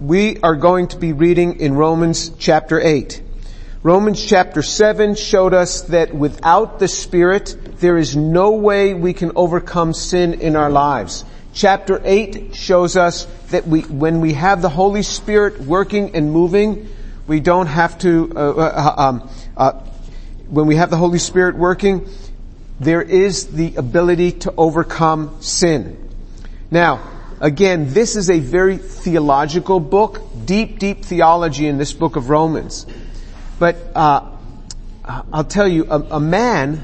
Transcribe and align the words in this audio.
we 0.00 0.38
are 0.40 0.56
going 0.56 0.88
to 0.88 0.98
be 0.98 1.12
reading 1.12 1.60
in 1.60 1.74
Romans 1.74 2.30
chapter 2.38 2.80
8. 2.80 3.22
Romans 3.82 4.24
chapter 4.24 4.62
7 4.62 5.14
showed 5.14 5.54
us 5.54 5.82
that 5.82 6.14
without 6.14 6.78
the 6.78 6.88
Spirit, 6.88 7.56
there 7.78 7.96
is 7.96 8.16
no 8.16 8.52
way 8.52 8.94
we 8.94 9.12
can 9.14 9.32
overcome 9.36 9.94
sin 9.94 10.40
in 10.40 10.56
our 10.56 10.70
lives. 10.70 11.24
Chapter 11.54 12.00
8 12.04 12.54
shows 12.54 12.96
us 12.96 13.26
that 13.50 13.66
we, 13.66 13.82
when 13.82 14.20
we 14.20 14.34
have 14.34 14.60
the 14.60 14.68
Holy 14.68 15.02
Spirit 15.02 15.60
working 15.60 16.14
and 16.14 16.30
moving, 16.30 16.88
we 17.26 17.40
don't 17.40 17.66
have 17.66 17.98
to, 18.00 18.32
uh, 18.36 18.40
uh, 18.40 18.94
um, 18.98 19.30
uh, 19.56 19.72
when 20.48 20.66
we 20.66 20.76
have 20.76 20.90
the 20.90 20.96
Holy 20.96 21.18
Spirit 21.18 21.56
working, 21.56 22.06
there 22.78 23.02
is 23.02 23.46
the 23.46 23.76
ability 23.76 24.32
to 24.32 24.52
overcome 24.58 25.40
sin. 25.40 26.10
Now, 26.70 27.15
again, 27.40 27.92
this 27.92 28.16
is 28.16 28.30
a 28.30 28.38
very 28.38 28.78
theological 28.78 29.80
book, 29.80 30.20
deep, 30.44 30.78
deep 30.78 31.04
theology 31.04 31.66
in 31.66 31.78
this 31.78 31.92
book 31.92 32.16
of 32.16 32.30
Romans. 32.30 32.86
But 33.58 33.76
uh, 33.94 34.30
I'll 35.04 35.44
tell 35.44 35.68
you, 35.68 35.86
a, 35.88 36.00
a 36.00 36.20
man, 36.20 36.82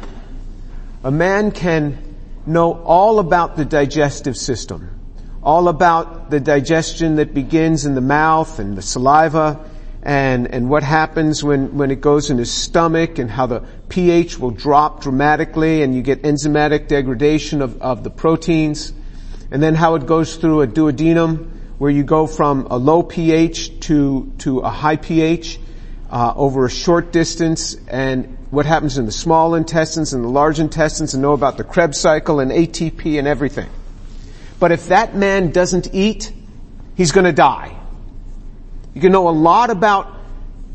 a 1.04 1.10
man 1.10 1.52
can 1.52 2.16
know 2.46 2.72
all 2.82 3.18
about 3.18 3.56
the 3.56 3.64
digestive 3.64 4.36
system, 4.36 4.90
all 5.42 5.68
about 5.68 6.30
the 6.30 6.40
digestion 6.40 7.16
that 7.16 7.34
begins 7.34 7.84
in 7.84 7.94
the 7.94 8.00
mouth 8.00 8.58
and 8.58 8.76
the 8.76 8.82
saliva, 8.82 9.68
and, 10.02 10.52
and 10.52 10.68
what 10.68 10.82
happens 10.82 11.44
when, 11.44 11.76
when 11.76 11.92
it 11.92 12.00
goes 12.00 12.30
in 12.30 12.38
his 12.38 12.50
stomach 12.50 13.18
and 13.18 13.30
how 13.30 13.46
the 13.46 13.62
pH 13.88 14.36
will 14.38 14.50
drop 14.50 15.00
dramatically 15.00 15.82
and 15.82 15.94
you 15.94 16.02
get 16.02 16.22
enzymatic 16.22 16.88
degradation 16.88 17.62
of, 17.62 17.80
of 17.80 18.02
the 18.02 18.10
proteins 18.10 18.92
and 19.52 19.62
then 19.62 19.74
how 19.74 19.94
it 19.96 20.06
goes 20.06 20.36
through 20.36 20.62
a 20.62 20.66
duodenum 20.66 21.50
where 21.76 21.90
you 21.90 22.02
go 22.02 22.26
from 22.26 22.66
a 22.70 22.76
low 22.78 23.02
pH 23.02 23.80
to, 23.80 24.32
to 24.38 24.60
a 24.60 24.70
high 24.70 24.96
pH 24.96 25.60
uh, 26.10 26.32
over 26.34 26.64
a 26.64 26.70
short 26.70 27.12
distance 27.12 27.76
and 27.86 28.38
what 28.50 28.64
happens 28.64 28.96
in 28.96 29.04
the 29.04 29.12
small 29.12 29.54
intestines 29.54 30.14
and 30.14 30.24
the 30.24 30.28
large 30.28 30.58
intestines 30.58 31.12
and 31.12 31.22
know 31.22 31.34
about 31.34 31.58
the 31.58 31.64
Krebs 31.64 32.00
cycle 32.00 32.40
and 32.40 32.50
ATP 32.50 33.18
and 33.18 33.28
everything. 33.28 33.68
But 34.58 34.72
if 34.72 34.88
that 34.88 35.14
man 35.14 35.50
doesn't 35.50 35.94
eat, 35.94 36.32
he's 36.96 37.12
gonna 37.12 37.32
die. 37.32 37.76
You 38.94 39.02
can 39.02 39.12
know 39.12 39.28
a 39.28 39.36
lot 39.36 39.68
about 39.68 40.16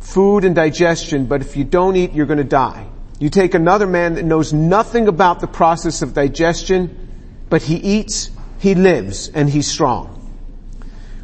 food 0.02 0.45
and 0.45 0.53
digestion, 0.53 1.25
but 1.25 1.41
if 1.41 1.58
you 1.58 1.64
don't 1.64 1.95
eat, 1.95 2.14
you're 2.14 2.28
gonna 2.28 2.44
die. 2.44 2.88
You 3.19 3.31
take 3.31 3.56
another 3.56 3.88
man 3.88 4.16
that 4.16 4.25
knows 4.25 4.53
nothing 4.53 5.08
about 5.08 5.39
the 5.39 5.47
process 5.47 6.03
of 6.03 6.14
digestion, 6.14 7.45
but 7.50 7.64
he 7.64 7.75
eats, 7.78 8.30
he 8.59 8.75
lives 8.75 9.30
and 9.30 9.50
he's 9.50 9.67
strong. 9.67 10.13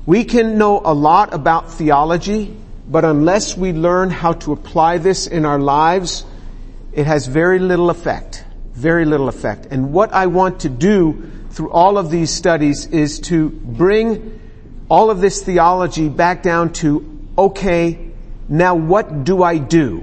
We 0.06 0.26
can 0.26 0.58
know 0.58 0.82
a 0.84 0.94
lot 0.94 1.34
about 1.34 1.72
theology, 1.72 2.56
but 2.88 3.06
unless 3.06 3.56
we 3.56 3.72
learn 3.72 4.10
how 4.10 4.34
to 4.34 4.52
apply 4.52 4.98
this 4.98 5.28
in 5.28 5.46
our 5.46 5.60
lives, 5.60 6.26
it 6.92 7.06
has 7.06 7.28
very 7.28 7.60
little 7.60 7.90
effect. 7.90 8.44
Very 8.74 9.06
little 9.06 9.30
effect. 9.30 9.68
And 9.72 9.94
what 9.94 10.12
I 10.12 10.28
want 10.28 10.62
to 10.62 10.70
do 10.70 11.32
through 11.52 11.72
all 11.72 11.98
of 11.98 12.10
these 12.10 12.32
studies 12.32 12.88
is 12.88 13.20
to 13.22 13.50
bring 13.50 14.40
all 14.90 15.10
of 15.10 15.22
this 15.22 15.42
theology 15.44 16.10
back 16.10 16.44
down 16.44 16.74
to, 16.74 17.28
okay, 17.38 18.12
now 18.50 18.76
what 18.76 19.24
do 19.24 19.42
I 19.42 19.58
do? 19.58 20.00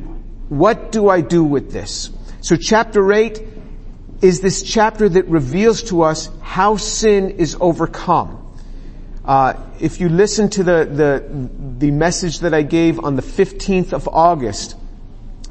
What 0.48 0.92
do 0.92 1.08
I 1.08 1.20
do 1.20 1.44
with 1.44 1.72
this? 1.72 2.10
So 2.40 2.56
chapter 2.56 3.12
8 3.12 3.42
is 4.22 4.40
this 4.40 4.62
chapter 4.62 5.08
that 5.08 5.26
reveals 5.26 5.84
to 5.84 6.02
us 6.02 6.30
how 6.42 6.76
sin 6.76 7.30
is 7.30 7.56
overcome. 7.60 8.36
Uh, 9.24 9.54
if 9.78 10.00
you 10.00 10.08
listen 10.08 10.50
to 10.50 10.62
the, 10.62 10.84
the, 10.84 11.48
the 11.78 11.90
message 11.90 12.41
that 12.41 12.52
I 12.52 12.62
gave 12.62 13.02
on 13.02 13.16
the 13.16 13.22
15th 13.22 13.92
of 13.92 14.08
August, 14.08 14.76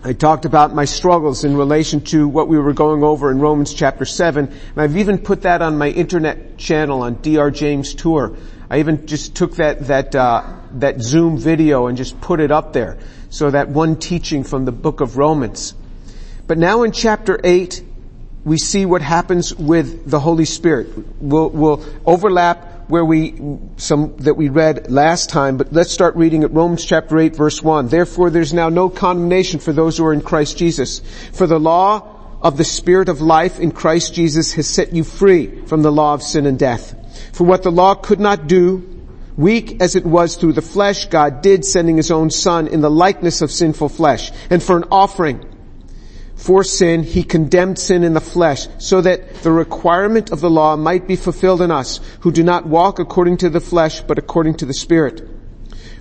I 0.04 0.14
talked 0.14 0.46
about 0.46 0.74
my 0.74 0.86
struggles 0.86 1.44
in 1.44 1.58
relation 1.58 2.02
to 2.06 2.28
what 2.28 2.48
we 2.48 2.58
were 2.58 2.74
going 2.74 3.04
over 3.04 3.32
in 3.32 3.40
Romans 3.40 3.74
chapter 3.74 4.06
7, 4.06 4.48
and 4.48 4.82
I've 4.82 4.98
even 4.98 5.18
put 5.18 5.42
that 5.42 5.62
on 5.62 5.78
my 5.78 5.90
internet 5.90 6.58
channel 6.58 7.02
on 7.02 7.16
Dr. 7.22 7.52
James 7.52 7.94
Tour. 7.96 8.36
I 8.70 8.80
even 8.80 9.08
just 9.08 9.36
took 9.36 9.56
that, 9.56 9.88
that, 9.88 10.16
uh, 10.16 10.44
that 10.74 11.02
Zoom 11.02 11.38
video 11.38 11.88
and 11.88 11.98
just 11.98 12.22
put 12.22 12.40
it 12.40 12.52
up 12.52 12.72
there. 12.72 13.00
So 13.30 13.50
that 13.50 13.70
one 13.70 13.98
teaching 13.98 14.44
from 14.44 14.66
the 14.66 14.72
book 14.72 15.02
of 15.02 15.18
Romans. 15.18 15.74
But 16.48 16.58
now 16.58 16.84
in 16.84 16.92
chapter 16.92 17.40
8, 17.44 17.84
we 18.46 18.58
see 18.58 18.86
what 18.86 19.02
happens 19.02 19.54
with 19.54 20.10
the 20.10 20.20
Holy 20.20 20.46
Spirit. 20.46 20.90
We'll, 21.22 21.50
we'll 21.50 21.86
overlap 22.06 22.90
where 22.90 23.06
we, 23.06 23.40
some 23.78 24.18
that 24.18 24.36
we 24.36 24.50
read 24.50 24.90
last 24.90 25.30
time, 25.30 25.58
but 25.58 25.72
let's 25.72 25.92
start 25.92 26.16
reading 26.16 26.44
at 26.44 26.52
Romans 26.52 26.84
chapter 26.84 27.20
8 27.20 27.36
verse 27.36 27.62
1. 27.62 27.90
Therefore 27.90 28.30
there's 28.30 28.54
now 28.54 28.70
no 28.70 28.90
condemnation 28.90 29.60
for 29.60 29.74
those 29.74 29.98
who 29.98 30.06
are 30.06 30.14
in 30.14 30.22
Christ 30.22 30.58
Jesus. 30.58 31.02
For 31.34 31.46
the 31.46 31.60
law 31.60 32.16
of 32.42 32.58
the 32.58 32.64
Spirit 32.64 33.10
of 33.10 33.22
life 33.22 33.60
in 33.60 33.72
Christ 33.72 34.14
Jesus 34.14 34.54
has 34.54 34.68
set 34.68 34.94
you 34.94 35.04
free 35.04 35.66
from 35.66 35.84
the 35.84 35.92
law 35.92 36.14
of 36.14 36.24
sin 36.24 36.46
and 36.46 36.58
death. 36.58 36.96
For 37.34 37.44
what 37.44 37.64
the 37.64 37.72
law 37.72 37.96
could 37.96 38.20
not 38.20 38.48
do, 38.48 39.06
weak 39.38 39.82
as 39.82 39.96
it 39.96 40.06
was 40.06 40.36
through 40.36 40.54
the 40.54 40.62
flesh, 40.62 41.06
God 41.06 41.42
did 41.42 41.66
sending 41.66 41.98
his 41.98 42.12
own 42.12 42.32
son 42.32 42.68
in 42.68 42.82
the 42.82 42.90
likeness 42.90 43.42
of 43.42 43.52
sinful 43.52 43.90
flesh. 43.90 44.32
And 44.50 44.64
for 44.64 44.78
an 44.78 44.86
offering, 44.92 45.46
for 46.40 46.64
sin, 46.64 47.04
he 47.04 47.22
condemned 47.22 47.78
sin 47.78 48.02
in 48.02 48.14
the 48.14 48.22
flesh 48.22 48.70
so 48.78 49.02
that 49.02 49.44
the 49.44 49.52
requirement 49.52 50.32
of 50.32 50.40
the 50.40 50.50
law 50.50 50.78
might 50.78 51.06
be 51.06 51.18
fulfilled 51.18 51.62
in 51.62 51.70
us 51.70 52.00
who 52.22 52.32
do 52.32 52.44
not 52.44 52.66
walk 52.66 52.98
according 52.98 53.36
to 53.36 53.50
the 53.50 53.60
flesh 53.60 54.00
but 54.00 54.18
according 54.18 54.56
to 54.56 54.66
the 54.66 54.74
Spirit. 54.74 55.28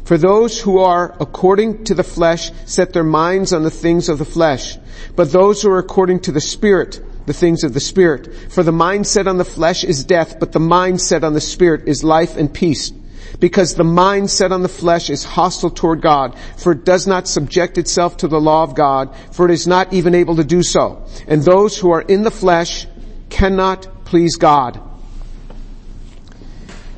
For 0.05 0.17
those 0.17 0.61
who 0.61 0.79
are 0.79 1.17
according 1.19 1.85
to 1.87 1.95
the 1.95 2.05
flesh 2.05 2.53
set 2.67 2.93
their 2.93 3.03
minds 3.03 3.53
on 3.53 3.65
the 3.65 3.71
things 3.71 4.09
of 4.09 4.19
the 4.19 4.25
flesh, 4.25 4.79
but 5.17 5.33
those 5.33 5.61
who 5.61 5.71
are 5.71 5.79
according 5.81 6.21
to 6.21 6.33
the 6.33 6.41
Spirit, 6.41 7.01
the 7.27 7.35
things 7.35 7.65
of 7.65 7.75
the 7.75 7.81
Spirit. 7.81 8.33
For 8.49 8.63
the 8.63 8.73
mind 8.73 9.09
set 9.09 9.27
on 9.27 9.39
the 9.39 9.45
flesh 9.45 9.83
is 9.83 10.05
death, 10.05 10.39
but 10.39 10.53
the 10.53 10.61
mind 10.61 11.01
set 11.01 11.25
on 11.25 11.35
the 11.35 11.41
Spirit 11.41 11.89
is 11.89 12.05
life 12.05 12.37
and 12.37 12.55
peace 12.55 12.93
because 13.41 13.75
the 13.75 13.85
mind 13.85 14.31
set 14.31 14.51
on 14.53 14.63
the 14.63 14.69
flesh 14.69 15.11
is 15.11 15.25
hostile 15.25 15.71
toward 15.71 16.03
God, 16.03 16.37
for 16.57 16.73
it 16.73 16.85
does 16.85 17.07
not 17.07 17.29
subject 17.29 17.79
itself 17.79 18.17
to 18.19 18.29
the 18.29 18.41
law 18.41 18.65
of 18.65 18.75
God, 18.75 19.15
for 19.33 19.49
it 19.49 19.53
is 19.53 19.67
not 19.67 19.93
even 19.93 20.15
able 20.15 20.37
to 20.37 20.45
do 20.45 20.63
so. 20.63 21.07
And 21.27 21.43
those 21.43 21.79
who 21.79 21.91
are 21.93 22.03
in 22.03 22.23
the 22.23 22.31
flesh 22.31 22.87
cannot 23.31 24.05
please 24.05 24.37
God. 24.37 24.81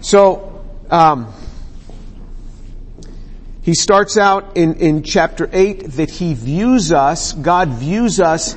So, 0.01 0.65
um, 0.91 1.33
he 3.63 3.75
starts 3.75 4.17
out 4.17 4.57
in, 4.57 4.77
in 4.77 5.03
chapter 5.03 5.49
8 5.53 5.93
that 5.93 6.11
he 6.11 6.33
views 6.33 6.93
us, 6.93 7.35
God 7.35 7.69
views 7.69 8.19
us 8.19 8.57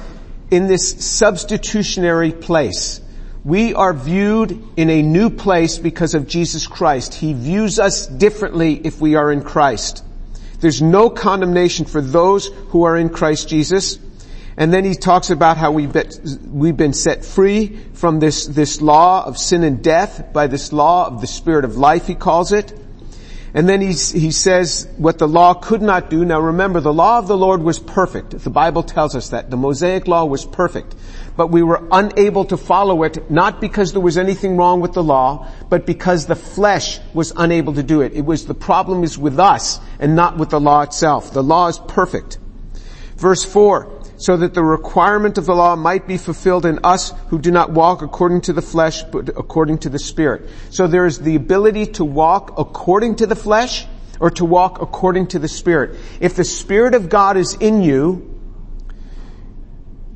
in 0.50 0.68
this 0.68 1.06
substitutionary 1.06 2.32
place. 2.32 3.02
We 3.46 3.74
are 3.74 3.94
viewed 3.94 4.64
in 4.78 4.90
a 4.90 5.02
new 5.02 5.30
place 5.30 5.78
because 5.78 6.16
of 6.16 6.28
Jesus 6.28 6.66
Christ. 6.66 7.14
He 7.14 7.34
views 7.34 7.78
us 7.78 8.08
differently 8.08 8.80
if 8.86 9.02
we 9.02 9.16
are 9.16 9.32
in 9.34 9.44
Christ. 9.44 10.04
There's 10.62 10.82
no 10.82 11.10
condemnation 11.10 11.86
for 11.86 12.00
those 12.00 12.48
who 12.70 12.84
are 12.84 12.96
in 12.96 13.10
Christ 13.10 13.50
Jesus. 13.50 14.00
And 14.56 14.72
then 14.72 14.86
he 14.86 14.94
talks 14.94 15.30
about 15.30 15.58
how 15.58 15.72
we've 15.72 15.92
been, 15.92 16.10
we've 16.54 16.78
been 16.78 16.94
set 16.94 17.26
free 17.26 17.80
from 17.94 18.22
this, 18.22 18.46
this 18.46 18.82
law 18.82 19.26
of 19.26 19.38
sin 19.38 19.64
and 19.64 19.84
death 19.84 20.32
by 20.32 20.48
this 20.48 20.72
law 20.72 21.08
of 21.08 21.20
the 21.20 21.28
spirit 21.28 21.66
of 21.66 21.76
life, 21.76 22.08
he 22.08 22.16
calls 22.16 22.54
it. 22.54 22.72
And 23.56 23.68
then 23.68 23.82
he, 23.82 23.88
he 23.90 24.32
says 24.32 24.88
what 24.98 25.20
the 25.20 25.28
law 25.28 25.54
could 25.54 25.82
not 25.82 26.10
do. 26.10 26.24
Now 26.24 26.40
remember, 26.40 26.80
the 26.80 26.94
law 26.94 27.20
of 27.20 27.28
the 27.28 27.38
Lord 27.38 27.62
was 27.62 27.78
perfect. 27.78 28.32
The 28.32 28.50
Bible 28.50 28.84
tells 28.84 29.16
us 29.16 29.30
that. 29.30 29.52
The 29.52 29.58
Mosaic 29.58 30.08
law 30.08 30.24
was 30.26 30.46
perfect 30.46 30.96
but 31.36 31.48
we 31.48 31.64
were 31.64 31.82
unable 31.92 32.46
to 32.46 32.58
follow 32.58 33.04
it, 33.04 33.30
not 33.32 33.60
because 33.60 33.92
there 33.92 34.02
was 34.02 34.18
anything 34.18 34.58
wrong 34.58 34.82
with 34.82 34.94
the 34.94 35.04
law, 35.04 35.48
but 35.70 35.86
because 35.86 36.26
the 36.26 36.36
flesh 36.36 37.00
was 37.14 37.34
unable 37.36 37.74
to 37.74 37.84
do 37.84 38.02
it. 38.02 38.14
It 38.14 38.26
was 38.26 38.46
the 38.46 38.54
problem 38.54 39.04
is 39.04 39.18
with 39.18 39.40
us 39.40 39.80
and 40.00 40.16
not 40.16 40.38
with 40.38 40.50
the 40.50 40.60
law 40.60 40.82
itself. 40.82 41.34
The 41.34 41.44
law 41.44 41.68
is 41.68 41.80
perfect. 41.80 42.38
Verse 43.18 43.44
4, 43.44 44.02
so 44.18 44.38
that 44.38 44.54
the 44.54 44.64
requirement 44.64 45.38
of 45.38 45.46
the 45.46 45.56
law 45.56 45.76
might 45.76 46.08
be 46.08 46.18
fulfilled 46.18 46.66
in 46.66 46.80
us 46.84 47.14
who 47.30 47.40
do 47.40 47.52
not 47.52 47.72
walk 47.72 48.02
according 48.02 48.42
to 48.42 48.54
the 48.54 48.62
flesh, 48.62 49.04
but 49.04 49.30
according 49.30 49.80
to 49.80 49.90
the 49.90 50.00
Spirit. 50.00 50.50
So 50.70 50.88
there 50.88 51.06
is 51.06 51.20
the 51.20 51.36
ability 51.36 51.88
to 51.98 52.06
walk 52.06 52.54
according 52.58 53.16
to 53.18 53.28
the 53.28 53.36
flesh 53.36 53.86
or 54.20 54.30
to 54.32 54.46
walk 54.46 54.82
according 54.82 55.28
to 55.28 55.40
the 55.40 55.48
Spirit. 55.48 56.00
If 56.20 56.36
the 56.36 56.44
Spirit 56.44 56.96
of 56.96 57.10
God 57.10 57.38
is 57.38 57.56
in 57.56 57.82
you, 57.82 58.33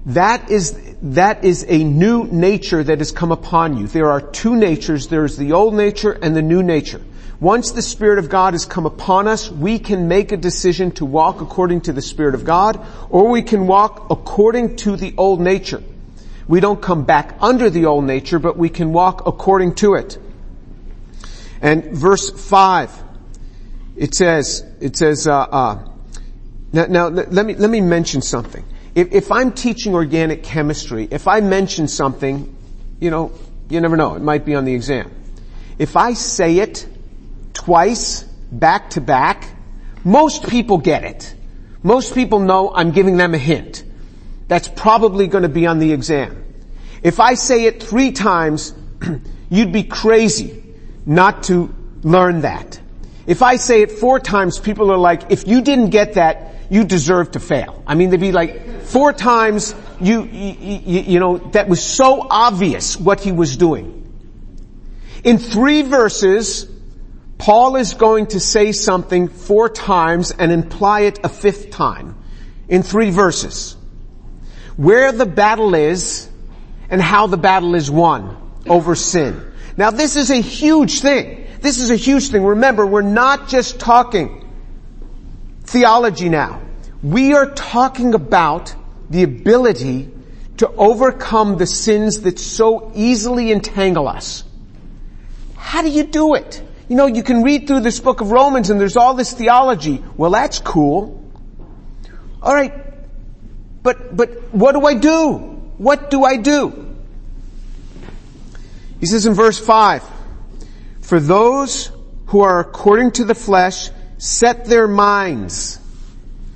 that 0.08 0.50
is, 0.50 0.96
that 1.02 1.44
is 1.44 1.66
a 1.68 1.84
new 1.84 2.24
nature 2.26 2.82
that 2.82 3.00
has 3.00 3.12
come 3.12 3.34
upon 3.34 3.78
you. 3.78 3.88
There 3.88 4.10
are 4.10 4.22
two 4.22 4.56
natures. 4.56 5.08
There 5.08 5.26
is 5.26 5.36
the 5.36 5.52
old 5.52 5.74
nature 5.74 6.14
and 6.14 6.34
the 6.34 6.42
new 6.42 6.64
nature. 6.64 7.02
Once 7.42 7.72
the 7.72 7.82
Spirit 7.82 8.18
of 8.18 8.30
God 8.30 8.54
has 8.54 8.66
come 8.66 8.86
upon 8.86 9.28
us, 9.28 9.52
we 9.52 9.78
can 9.80 10.08
make 10.08 10.32
a 10.32 10.38
decision 10.38 10.92
to 10.92 11.06
walk 11.06 11.42
according 11.42 11.82
to 11.82 11.94
the 11.94 12.02
Spirit 12.02 12.36
of 12.36 12.46
God, 12.46 12.84
or 13.10 13.30
we 13.30 13.42
can 13.42 13.68
walk 13.68 14.08
according 14.10 14.78
to 14.78 14.96
the 14.96 15.14
old 15.18 15.42
nature. 15.42 15.84
We 16.48 16.62
don't 16.62 16.82
come 16.82 17.04
back 17.04 17.38
under 17.42 17.70
the 17.70 17.86
old 17.86 18.06
nature, 18.06 18.40
but 18.40 18.58
we 18.58 18.70
can 18.70 18.94
walk 18.94 19.28
according 19.28 19.76
to 19.76 19.96
it. 19.96 20.18
And 21.62 21.84
verse 21.92 22.30
5, 22.30 23.04
It 23.98 24.16
says, 24.16 24.66
it 24.80 24.96
says, 24.96 25.28
uh, 25.28 25.38
uh, 25.38 25.90
now, 26.72 26.86
now 26.86 27.08
let 27.10 27.46
me, 27.46 27.56
let 27.56 27.70
me 27.70 27.82
mention 27.82 28.22
something. 28.22 28.64
If, 28.98 29.14
if 29.14 29.32
I'm 29.32 29.52
teaching 29.52 29.94
organic 29.94 30.42
chemistry, 30.42 31.08
if 31.12 31.28
I 31.28 31.40
mention 31.42 31.88
something, 31.88 32.58
you 33.00 33.12
know, 33.12 33.32
you 33.70 33.80
never 33.80 33.96
know, 33.96 34.16
it 34.16 34.24
might 34.24 34.44
be 34.44 34.56
on 34.56 34.66
the 34.66 34.74
exam. 34.74 35.12
If 35.78 35.96
I 35.96 36.14
say 36.14 36.58
it 36.58 36.88
twice, 37.54 38.24
back 38.24 38.90
to 38.92 39.02
back, 39.02 39.54
most 40.04 40.50
people 40.50 40.80
get 40.80 41.04
it. 41.04 41.36
Most 41.84 42.16
people 42.16 42.40
know 42.40 42.74
I'm 42.74 42.90
giving 42.90 43.18
them 43.18 43.36
a 43.36 43.38
hint. 43.38 43.84
That's 44.48 44.68
probably 44.68 45.28
going 45.28 45.44
to 45.44 45.50
be 45.50 45.68
on 45.68 45.78
the 45.78 45.94
exam. 45.94 46.44
If 47.04 47.20
I 47.20 47.36
say 47.36 47.66
it 47.66 47.84
three 47.84 48.14
times, 48.14 48.74
you'd 49.52 49.72
be 49.72 49.84
crazy 49.84 50.64
not 51.06 51.44
to 51.44 51.72
learn 52.02 52.42
that. 52.42 52.80
If 53.28 53.44
I 53.44 53.58
say 53.58 53.84
it 53.84 53.92
four 53.92 54.20
times, 54.20 54.58
people 54.58 54.92
are 54.92 54.98
like, 54.98 55.30
if 55.30 55.48
you 55.48 55.62
didn't 55.62 55.92
get 55.92 56.16
that, 56.16 56.56
you 56.70 56.84
deserve 56.84 57.32
to 57.32 57.40
fail. 57.40 57.84
I 57.88 57.96
mean, 57.96 58.10
they'd 58.10 58.20
be 58.20 58.32
like, 58.32 58.82
four 58.82 59.14
times, 59.14 59.74
you, 60.00 60.24
you, 60.24 61.02
you 61.02 61.20
know, 61.20 61.38
that 61.52 61.68
was 61.68 61.84
so 61.84 62.28
obvious 62.30 62.98
what 62.98 63.22
he 63.22 63.32
was 63.32 63.58
doing. 63.58 64.04
In 65.24 65.38
three 65.38 65.82
verses, 65.82 66.70
Paul 67.38 67.76
is 67.76 67.94
going 67.94 68.28
to 68.28 68.40
say 68.40 68.72
something 68.72 69.28
four 69.28 69.70
times 69.70 70.32
and 70.32 70.52
imply 70.52 71.02
it 71.02 71.20
a 71.24 71.30
fifth 71.30 71.72
time 71.72 72.18
in 72.68 72.84
three 72.84 73.10
verses. 73.10 73.76
Where 74.76 75.12
the 75.12 75.26
battle 75.26 75.74
is 75.74 76.30
and 76.90 77.02
how 77.02 77.28
the 77.28 77.38
battle 77.38 77.76
is 77.76 77.90
won 77.90 78.38
over 78.68 78.96
sin. 78.96 79.52
Now 79.76 79.92
this 79.92 80.16
is 80.16 80.32
a 80.32 80.42
huge 80.42 81.02
thing. 81.02 81.48
This 81.62 81.80
is 81.80 81.90
a 81.90 81.96
huge 81.96 82.30
thing. 82.30 82.44
Remember, 82.44 82.86
we're 82.86 83.02
not 83.02 83.48
just 83.48 83.80
talking 83.80 84.47
theology 85.68 86.30
now. 86.30 86.62
We 87.04 87.34
are 87.34 87.52
talking 87.52 88.14
about 88.14 88.74
the 89.10 89.24
ability 89.24 90.12
to 90.58 90.70
overcome 90.70 91.58
the 91.58 91.68
sins 91.68 92.22
that 92.22 92.40
so 92.40 92.92
easily 92.96 93.52
entangle 93.52 94.08
us. 94.08 94.44
How 95.56 95.82
do 95.82 95.90
you 95.90 96.04
do 96.04 96.34
it? 96.34 96.64
You 96.90 96.96
know, 96.96 97.06
you 97.06 97.22
can 97.22 97.44
read 97.44 97.68
through 97.68 97.82
this 97.82 98.00
book 98.00 98.22
of 98.22 98.32
Romans 98.32 98.70
and 98.70 98.80
there's 98.80 98.98
all 98.98 99.14
this 99.14 99.34
theology. 99.34 100.04
Well, 100.16 100.32
that's 100.32 100.60
cool. 100.60 101.24
Alright, 102.42 102.74
but, 103.84 104.16
but 104.16 104.54
what 104.54 104.72
do 104.72 104.86
I 104.86 104.94
do? 104.94 105.36
What 105.78 106.10
do 106.10 106.24
I 106.24 106.38
do? 106.38 106.96
He 109.00 109.06
says 109.06 109.26
in 109.26 109.34
verse 109.34 109.60
5, 109.60 110.04
for 111.02 111.20
those 111.20 111.92
who 112.28 112.42
are 112.42 112.60
according 112.60 113.12
to 113.12 113.26
the 113.26 113.36
flesh 113.36 113.90
set 114.18 114.66
their 114.66 114.88
minds, 114.88 115.80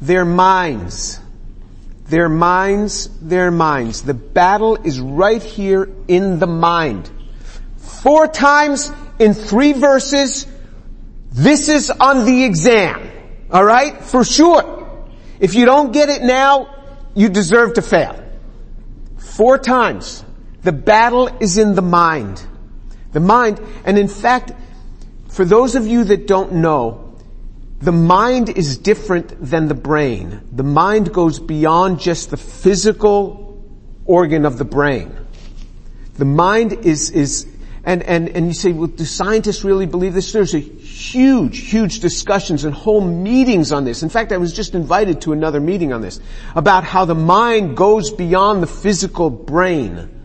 their 0.01 0.25
minds, 0.25 1.19
their 2.07 2.29
minds, 2.29 3.09
their 3.21 3.51
minds. 3.51 4.01
The 4.01 4.13
battle 4.13 4.75
is 4.75 4.99
right 4.99 5.41
here 5.41 5.89
in 6.07 6.39
the 6.39 6.47
mind. 6.47 7.09
Four 7.77 8.27
times 8.27 8.91
in 9.19 9.33
three 9.33 9.73
verses, 9.73 10.47
this 11.31 11.69
is 11.69 11.89
on 11.89 12.25
the 12.25 12.43
exam. 12.43 13.09
Alright? 13.51 14.03
For 14.03 14.23
sure. 14.23 15.05
If 15.39 15.55
you 15.55 15.65
don't 15.65 15.91
get 15.91 16.09
it 16.09 16.23
now, 16.23 16.75
you 17.15 17.29
deserve 17.29 17.75
to 17.75 17.81
fail. 17.81 18.21
Four 19.17 19.57
times. 19.57 20.23
The 20.63 20.71
battle 20.71 21.29
is 21.39 21.57
in 21.57 21.75
the 21.75 21.81
mind. 21.81 22.43
The 23.13 23.19
mind, 23.19 23.59
and 23.85 23.97
in 23.97 24.07
fact, 24.07 24.51
for 25.29 25.45
those 25.45 25.75
of 25.75 25.87
you 25.87 26.03
that 26.05 26.27
don't 26.27 26.53
know, 26.53 27.10
the 27.81 27.91
mind 27.91 28.49
is 28.49 28.77
different 28.77 29.33
than 29.41 29.67
the 29.67 29.73
brain. 29.73 30.41
The 30.51 30.63
mind 30.63 31.13
goes 31.13 31.39
beyond 31.39 31.99
just 31.99 32.29
the 32.29 32.37
physical 32.37 33.63
organ 34.05 34.45
of 34.45 34.57
the 34.57 34.65
brain. 34.65 35.15
The 36.15 36.25
mind 36.25 36.73
is, 36.85 37.09
is, 37.09 37.47
and, 37.83 38.03
and, 38.03 38.29
and 38.29 38.47
you 38.47 38.53
say, 38.53 38.71
well, 38.71 38.87
do 38.87 39.03
scientists 39.03 39.63
really 39.63 39.87
believe 39.87 40.13
this? 40.13 40.31
There's 40.31 40.53
a 40.53 40.59
huge, 40.59 41.71
huge 41.71 42.01
discussions 42.01 42.65
and 42.65 42.73
whole 42.73 43.01
meetings 43.01 43.71
on 43.71 43.83
this. 43.83 44.03
In 44.03 44.09
fact, 44.09 44.31
I 44.31 44.37
was 44.37 44.53
just 44.53 44.75
invited 44.75 45.21
to 45.21 45.33
another 45.33 45.59
meeting 45.59 45.91
on 45.91 46.01
this 46.01 46.19
about 46.55 46.83
how 46.83 47.05
the 47.05 47.15
mind 47.15 47.75
goes 47.75 48.11
beyond 48.11 48.61
the 48.61 48.67
physical 48.67 49.29
brain 49.29 50.21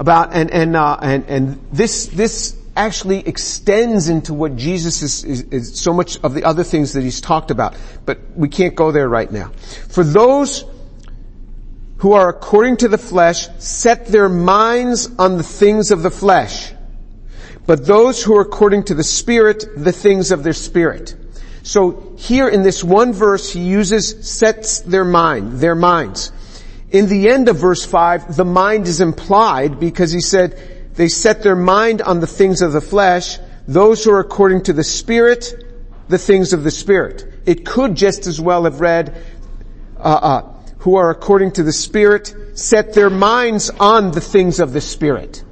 about 0.00 0.32
and 0.32 0.50
and 0.50 0.74
uh, 0.74 0.96
and 1.02 1.26
and 1.26 1.60
this 1.72 2.06
this 2.06 2.56
actually 2.76 3.26
extends 3.26 4.08
into 4.08 4.32
what 4.34 4.56
Jesus 4.56 5.02
is, 5.02 5.24
is, 5.24 5.42
is, 5.50 5.80
so 5.80 5.92
much 5.92 6.18
of 6.22 6.34
the 6.34 6.44
other 6.44 6.64
things 6.64 6.92
that 6.92 7.02
he's 7.02 7.20
talked 7.20 7.50
about. 7.50 7.76
But 8.04 8.18
we 8.36 8.48
can't 8.48 8.74
go 8.74 8.92
there 8.92 9.08
right 9.08 9.30
now. 9.30 9.50
For 9.88 10.04
those 10.04 10.64
who 11.98 12.12
are 12.12 12.28
according 12.28 12.78
to 12.78 12.88
the 12.88 12.98
flesh 12.98 13.48
set 13.58 14.06
their 14.06 14.28
minds 14.28 15.10
on 15.18 15.36
the 15.36 15.42
things 15.42 15.90
of 15.90 16.02
the 16.02 16.10
flesh. 16.10 16.72
But 17.66 17.86
those 17.86 18.22
who 18.22 18.36
are 18.36 18.40
according 18.40 18.84
to 18.84 18.94
the 18.94 19.04
spirit, 19.04 19.64
the 19.76 19.92
things 19.92 20.30
of 20.30 20.42
their 20.42 20.54
spirit. 20.54 21.14
So 21.62 22.14
here 22.16 22.48
in 22.48 22.62
this 22.62 22.82
one 22.82 23.12
verse, 23.12 23.52
he 23.52 23.60
uses 23.60 24.28
sets 24.28 24.80
their 24.80 25.04
mind, 25.04 25.60
their 25.60 25.74
minds. 25.74 26.32
In 26.90 27.08
the 27.08 27.28
end 27.28 27.48
of 27.48 27.58
verse 27.58 27.84
5, 27.84 28.34
the 28.34 28.44
mind 28.44 28.88
is 28.88 29.00
implied 29.00 29.78
because 29.78 30.10
he 30.10 30.20
said, 30.20 30.79
they 31.00 31.08
set 31.08 31.42
their 31.42 31.56
mind 31.56 32.02
on 32.02 32.20
the 32.20 32.26
things 32.26 32.60
of 32.60 32.72
the 32.72 32.80
flesh, 32.82 33.38
those 33.66 34.04
who 34.04 34.10
are 34.10 34.20
according 34.20 34.64
to 34.64 34.74
the 34.74 34.84
Spirit, 34.84 35.54
the 36.08 36.18
things 36.18 36.52
of 36.52 36.62
the 36.62 36.70
Spirit. 36.70 37.24
It 37.46 37.64
could 37.64 37.94
just 37.94 38.26
as 38.26 38.38
well 38.38 38.64
have 38.64 38.82
read, 38.82 39.16
uh, 39.96 40.00
uh, 40.02 40.52
who 40.80 40.96
are 40.96 41.08
according 41.08 41.52
to 41.52 41.62
the 41.62 41.72
Spirit, 41.72 42.34
set 42.52 42.92
their 42.92 43.08
minds 43.08 43.70
on 43.70 44.10
the 44.10 44.20
things 44.20 44.60
of 44.60 44.74
the 44.74 44.82
Spirit. 44.82 45.42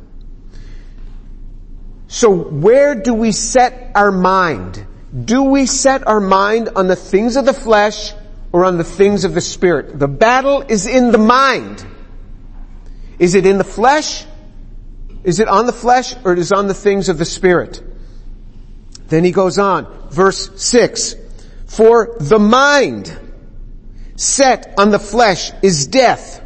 So 2.08 2.28
where 2.28 2.94
do 2.94 3.14
we 3.14 3.32
set 3.32 3.92
our 3.94 4.12
mind? 4.12 4.86
Do 5.24 5.44
we 5.44 5.64
set 5.64 6.06
our 6.06 6.20
mind 6.20 6.68
on 6.76 6.88
the 6.88 6.96
things 6.96 7.36
of 7.36 7.46
the 7.46 7.54
flesh 7.54 8.12
or 8.52 8.66
on 8.66 8.76
the 8.76 8.84
things 8.84 9.24
of 9.24 9.32
the 9.32 9.40
spirit. 9.40 9.98
The 9.98 10.08
battle 10.08 10.62
is 10.62 10.86
in 10.86 11.10
the 11.10 11.18
mind. 11.18 11.86
Is 13.18 13.34
it 13.34 13.46
in 13.46 13.56
the 13.58 13.64
flesh? 13.64 14.26
Is 15.28 15.40
it 15.40 15.48
on 15.48 15.66
the 15.66 15.74
flesh 15.74 16.14
or 16.24 16.32
it 16.32 16.38
is 16.38 16.52
on 16.52 16.68
the 16.68 16.74
things 16.74 17.10
of 17.10 17.18
the 17.18 17.26
spirit? 17.26 17.82
Then 19.08 19.24
he 19.24 19.30
goes 19.30 19.58
on, 19.58 19.84
verse 20.08 20.50
6. 20.58 21.16
For 21.66 22.16
the 22.18 22.38
mind 22.38 23.14
set 24.16 24.72
on 24.78 24.90
the 24.90 24.98
flesh 24.98 25.52
is 25.60 25.86
death, 25.86 26.42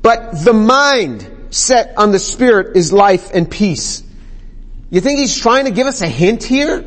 but 0.00 0.44
the 0.44 0.52
mind 0.52 1.48
set 1.50 1.98
on 1.98 2.12
the 2.12 2.20
spirit 2.20 2.76
is 2.76 2.92
life 2.92 3.32
and 3.34 3.50
peace. 3.50 4.04
You 4.90 5.00
think 5.00 5.18
he's 5.18 5.36
trying 5.36 5.64
to 5.64 5.72
give 5.72 5.88
us 5.88 6.00
a 6.00 6.06
hint 6.06 6.44
here? 6.44 6.84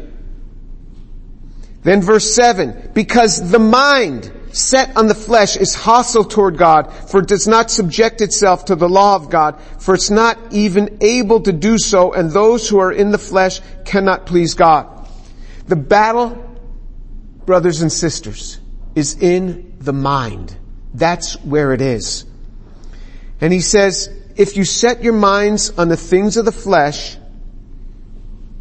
Then 1.83 2.01
verse 2.01 2.33
7, 2.33 2.91
because 2.93 3.51
the 3.51 3.59
mind 3.59 4.31
set 4.57 4.97
on 4.97 5.07
the 5.07 5.15
flesh 5.15 5.55
is 5.55 5.73
hostile 5.73 6.23
toward 6.23 6.57
God, 6.57 6.91
for 6.91 7.19
it 7.19 7.27
does 7.27 7.47
not 7.47 7.71
subject 7.71 8.21
itself 8.21 8.65
to 8.65 8.75
the 8.75 8.89
law 8.89 9.15
of 9.15 9.29
God, 9.29 9.61
for 9.79 9.95
it's 9.95 10.09
not 10.09 10.37
even 10.51 10.97
able 11.01 11.41
to 11.41 11.51
do 11.51 11.77
so, 11.77 12.13
and 12.13 12.31
those 12.31 12.67
who 12.67 12.79
are 12.79 12.91
in 12.91 13.11
the 13.11 13.17
flesh 13.17 13.61
cannot 13.85 14.25
please 14.25 14.53
God. 14.53 15.09
The 15.67 15.75
battle, 15.75 16.59
brothers 17.45 17.81
and 17.81 17.91
sisters, 17.91 18.59
is 18.95 19.21
in 19.21 19.75
the 19.79 19.93
mind. 19.93 20.55
That's 20.93 21.35
where 21.43 21.73
it 21.73 21.81
is. 21.81 22.25
And 23.39 23.53
he 23.53 23.61
says, 23.61 24.09
if 24.35 24.57
you 24.57 24.63
set 24.63 25.03
your 25.03 25.13
minds 25.13 25.71
on 25.77 25.89
the 25.89 25.97
things 25.97 26.37
of 26.37 26.45
the 26.45 26.51
flesh, 26.51 27.17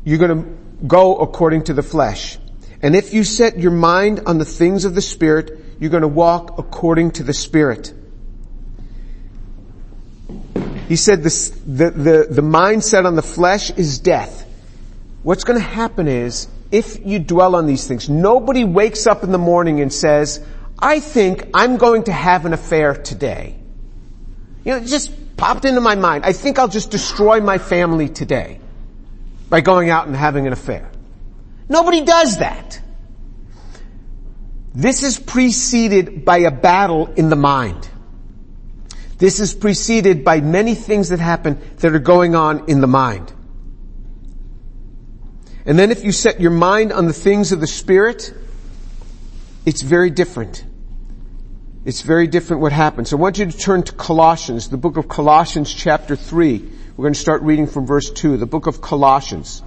you're 0.05 0.19
going 0.19 0.43
to 0.43 0.87
go 0.87 1.17
according 1.17 1.65
to 1.65 1.75
the 1.75 1.83
flesh. 1.83 2.39
And 2.83 2.95
if 2.95 3.15
you 3.15 3.25
set 3.25 3.59
your 3.59 3.73
mind 3.73 4.23
on 4.27 4.39
the 4.39 4.45
things 4.45 4.85
of 4.85 4.95
the 4.95 5.01
Spirit, 5.01 5.59
you're 5.79 5.91
going 5.91 6.03
to 6.03 6.09
walk 6.09 6.59
according 6.59 7.13
to 7.13 7.23
the 7.23 7.33
Spirit. 7.33 7.93
He 10.89 10.97
said 10.97 11.23
this, 11.23 11.51
the, 11.51 11.91
the, 11.91 12.27
the 12.31 12.43
mindset 12.43 13.07
on 13.07 13.17
the 13.17 13.23
flesh 13.23 13.71
is 13.71 13.99
death. 13.99 14.45
What's 15.23 15.45
going 15.45 15.59
to 15.59 15.65
happen 15.65 16.07
is, 16.07 16.49
if 16.71 17.05
you 17.05 17.19
dwell 17.19 17.57
on 17.57 17.67
these 17.67 17.87
things, 17.87 18.09
nobody 18.09 18.65
wakes 18.65 19.07
up 19.07 19.25
in 19.25 19.33
the 19.33 19.39
morning 19.39 19.81
and 19.81 19.93
says, 19.93 20.45
I 20.79 21.01
think 21.01 21.49
I'm 21.55 21.77
going 21.77 22.05
to 22.05 22.13
have 22.13 22.47
an 22.47 22.53
affair 22.53 22.95
today. 22.95 23.57
You 24.65 24.73
know, 24.73 24.79
it 24.79 24.87
just 24.87 25.37
popped 25.37 25.65
into 25.65 25.81
my 25.81 25.95
mind. 25.95 26.25
I 26.25 26.33
think 26.33 26.59
I'll 26.59 26.69
just 26.69 26.91
destroy 26.91 27.41
my 27.41 27.59
family 27.59 28.09
today 28.09 28.61
by 29.49 29.61
going 29.61 29.91
out 29.91 30.07
and 30.07 30.17
having 30.17 30.47
an 30.47 30.53
affair. 30.53 30.91
Nobody 31.69 32.05
does 32.05 32.39
that. 32.39 32.81
This 34.77 35.03
is 35.03 35.19
preceded 35.19 36.27
by 36.27 36.41
a 36.41 36.51
battle 36.51 37.07
in 37.17 37.31
the 37.31 37.37
mind. 37.37 37.89
This 39.17 39.41
is 39.41 39.55
preceded 39.55 40.23
by 40.23 40.43
many 40.43 40.75
things 40.75 41.09
that 41.09 41.19
happen 41.19 41.59
that 41.79 41.95
are 41.95 41.99
going 41.99 42.35
on 42.35 42.69
in 42.69 42.83
the 42.83 42.87
mind. 42.87 43.33
And 45.65 45.79
then 45.79 45.91
if 45.91 46.05
you 46.05 46.13
set 46.13 46.43
your 46.43 46.51
mind 46.51 46.93
on 46.93 47.07
the 47.07 47.15
things 47.15 47.53
of 47.53 47.61
the 47.61 47.67
Spirit, 47.67 48.35
it's 49.65 49.81
very 49.81 50.11
different. 50.11 50.63
It's 51.87 52.03
very 52.03 52.27
different 52.27 52.61
what 52.61 52.73
happens. 52.73 53.15
I 53.15 53.17
want 53.17 53.39
you 53.39 53.47
to 53.47 53.59
turn 53.59 53.83
to 53.85 53.93
Colossians, 53.93 54.69
the 54.69 54.77
book 54.77 54.99
of 54.99 55.09
Colossians 55.09 55.73
chapter 55.73 56.17
3. 56.17 56.59
We're 56.99 57.03
going 57.03 57.15
to 57.15 57.19
start 57.19 57.41
reading 57.41 57.67
from 57.67 57.87
verse 57.87 58.11
2, 58.11 58.37
the 58.37 58.45
book 58.45 58.67
of 58.67 58.83
Colossians. 58.83 59.63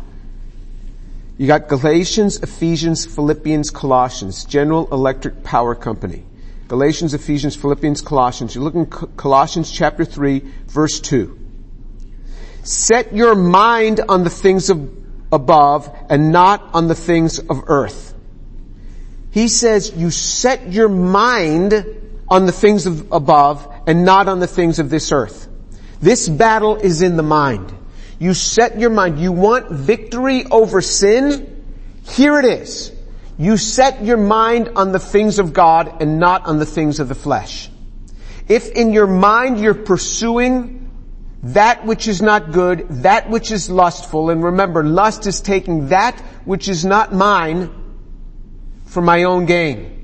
You 1.39 1.47
got 1.47 1.69
Galatians, 1.69 2.35
Ephesians, 2.43 3.05
Philippians, 3.05 3.71
Colossians, 3.71 4.43
General 4.43 4.89
Electric 4.91 5.41
Power 5.41 5.73
Company. 5.73 6.25
Galatians, 6.67 7.13
Ephesians, 7.13 7.55
Philippians, 7.55 8.01
Colossians. 8.01 8.53
You 8.55 8.61
look 8.61 8.75
in 8.75 8.85
Colossians 8.87 9.71
chapter 9.71 10.03
3, 10.03 10.39
verse 10.67 10.99
2. 10.99 11.39
Set 12.63 13.15
your 13.15 13.35
mind 13.35 14.01
on 14.09 14.25
the 14.25 14.29
things 14.29 14.69
of 14.69 14.91
above 15.31 15.89
and 16.09 16.33
not 16.33 16.71
on 16.73 16.89
the 16.89 16.93
things 16.93 17.39
of 17.39 17.63
earth. 17.67 18.13
He 19.31 19.47
says 19.47 19.93
you 19.95 20.11
set 20.11 20.73
your 20.73 20.89
mind 20.89 21.85
on 22.27 22.47
the 22.47 22.51
things 22.51 22.85
of 22.85 23.13
above 23.13 23.65
and 23.87 24.03
not 24.03 24.27
on 24.27 24.41
the 24.41 24.47
things 24.47 24.79
of 24.79 24.89
this 24.89 25.13
earth. 25.13 25.47
This 26.01 26.27
battle 26.27 26.75
is 26.75 27.01
in 27.01 27.15
the 27.15 27.23
mind. 27.23 27.73
You 28.19 28.33
set 28.33 28.77
your 28.77 28.89
mind, 28.89 29.17
you 29.17 29.31
want 29.31 29.71
victory 29.71 30.45
over 30.45 30.81
sin? 30.81 31.63
Here 32.05 32.37
it 32.37 32.45
is. 32.45 32.91
You 33.37 33.55
set 33.55 34.03
your 34.03 34.17
mind 34.17 34.71
on 34.75 34.91
the 34.91 34.99
things 34.99 35.39
of 35.39 35.53
God 35.53 36.01
and 36.01 36.19
not 36.19 36.45
on 36.45 36.59
the 36.59 36.65
things 36.65 36.99
of 36.99 37.07
the 37.07 37.15
flesh. 37.15 37.69
If 38.49 38.71
in 38.71 38.91
your 38.91 39.07
mind 39.07 39.59
you're 39.59 39.73
pursuing 39.73 40.91
that 41.43 41.85
which 41.85 42.09
is 42.09 42.21
not 42.21 42.51
good, 42.51 42.89
that 43.03 43.29
which 43.29 43.51
is 43.51 43.69
lustful, 43.69 44.29
and 44.29 44.43
remember, 44.43 44.83
lust 44.83 45.25
is 45.25 45.39
taking 45.39 45.87
that 45.87 46.19
which 46.43 46.67
is 46.67 46.83
not 46.83 47.13
mine 47.13 47.71
for 48.87 49.01
my 49.01 49.23
own 49.23 49.45
gain. 49.45 49.95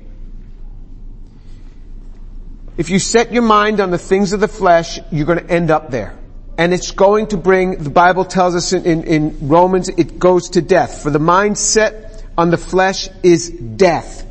If 2.78 2.88
you 2.88 2.98
set 2.98 3.32
your 3.32 3.42
mind 3.42 3.80
on 3.80 3.90
the 3.90 3.98
things 3.98 4.32
of 4.32 4.40
the 4.40 4.48
flesh, 4.48 4.98
you're 5.10 5.26
going 5.26 5.44
to 5.44 5.50
end 5.50 5.70
up 5.70 5.90
there 5.90 6.18
and 6.58 6.72
it's 6.72 6.90
going 6.90 7.28
to 7.28 7.36
bring, 7.36 7.82
the 7.82 7.90
Bible 7.90 8.24
tells 8.24 8.54
us 8.54 8.72
in, 8.72 8.84
in, 8.86 9.04
in, 9.04 9.48
Romans, 9.48 9.88
it 9.88 10.18
goes 10.18 10.50
to 10.50 10.62
death. 10.62 11.02
For 11.02 11.10
the 11.10 11.18
mindset 11.18 12.22
on 12.36 12.50
the 12.50 12.56
flesh 12.56 13.08
is 13.22 13.50
death. 13.50 14.26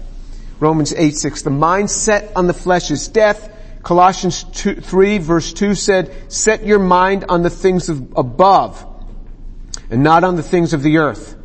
Romans 0.60 0.94
8, 0.94 1.16
6. 1.16 1.42
The 1.44 1.50
mindset 1.52 2.32
on 2.36 2.48
the 2.48 2.54
flesh 2.54 2.90
is 2.90 3.08
death. 3.08 3.52
Colossians 3.84 4.44
2, 4.44 4.76
3 4.76 5.20
verse 5.20 5.54
2 5.54 5.76
said, 5.76 6.12
set 6.32 6.66
your 6.66 6.80
mind 6.80 7.26
on 7.30 7.44
the 7.44 7.52
things 7.52 7.90
of 7.90 8.14
above 8.18 8.84
and 9.92 10.02
not 10.02 10.24
on 10.24 10.36
the 10.36 10.44
things 10.44 10.74
of 10.74 10.82
the 10.82 10.98
earth. 10.98 11.36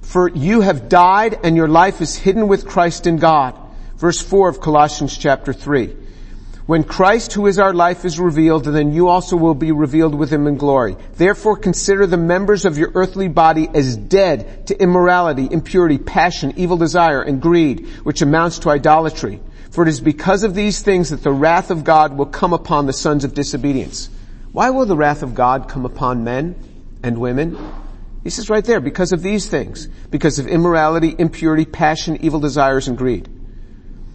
For 0.00 0.28
you 0.28 0.62
have 0.62 0.88
died 0.88 1.40
and 1.44 1.56
your 1.56 1.68
life 1.68 2.00
is 2.00 2.16
hidden 2.16 2.48
with 2.48 2.66
Christ 2.66 3.06
in 3.06 3.18
God. 3.18 3.58
Verse 3.96 4.20
4 4.20 4.48
of 4.48 4.60
Colossians 4.60 5.18
chapter 5.18 5.52
3. 5.52 5.94
When 6.70 6.84
Christ, 6.84 7.32
who 7.32 7.48
is 7.48 7.58
our 7.58 7.74
life, 7.74 8.04
is 8.04 8.20
revealed, 8.20 8.64
then 8.64 8.92
you 8.92 9.08
also 9.08 9.36
will 9.36 9.56
be 9.56 9.72
revealed 9.72 10.14
with 10.14 10.32
him 10.32 10.46
in 10.46 10.56
glory. 10.56 10.96
Therefore 11.14 11.56
consider 11.56 12.06
the 12.06 12.16
members 12.16 12.64
of 12.64 12.78
your 12.78 12.92
earthly 12.94 13.26
body 13.26 13.68
as 13.74 13.96
dead 13.96 14.68
to 14.68 14.80
immorality, 14.80 15.48
impurity, 15.50 15.98
passion, 15.98 16.52
evil 16.56 16.76
desire, 16.76 17.22
and 17.22 17.42
greed, 17.42 17.88
which 18.04 18.22
amounts 18.22 18.60
to 18.60 18.70
idolatry. 18.70 19.40
For 19.72 19.82
it 19.82 19.88
is 19.88 20.00
because 20.00 20.44
of 20.44 20.54
these 20.54 20.80
things 20.80 21.10
that 21.10 21.24
the 21.24 21.32
wrath 21.32 21.72
of 21.72 21.82
God 21.82 22.16
will 22.16 22.26
come 22.26 22.52
upon 22.52 22.86
the 22.86 22.92
sons 22.92 23.24
of 23.24 23.34
disobedience. 23.34 24.08
Why 24.52 24.70
will 24.70 24.86
the 24.86 24.96
wrath 24.96 25.24
of 25.24 25.34
God 25.34 25.68
come 25.68 25.84
upon 25.84 26.22
men 26.22 26.54
and 27.02 27.18
women? 27.18 27.58
He 28.22 28.30
says 28.30 28.48
right 28.48 28.64
there, 28.64 28.78
because 28.78 29.10
of 29.10 29.22
these 29.22 29.48
things. 29.48 29.88
Because 30.12 30.38
of 30.38 30.46
immorality, 30.46 31.16
impurity, 31.18 31.64
passion, 31.64 32.18
evil 32.20 32.38
desires, 32.38 32.86
and 32.86 32.96
greed 32.96 33.28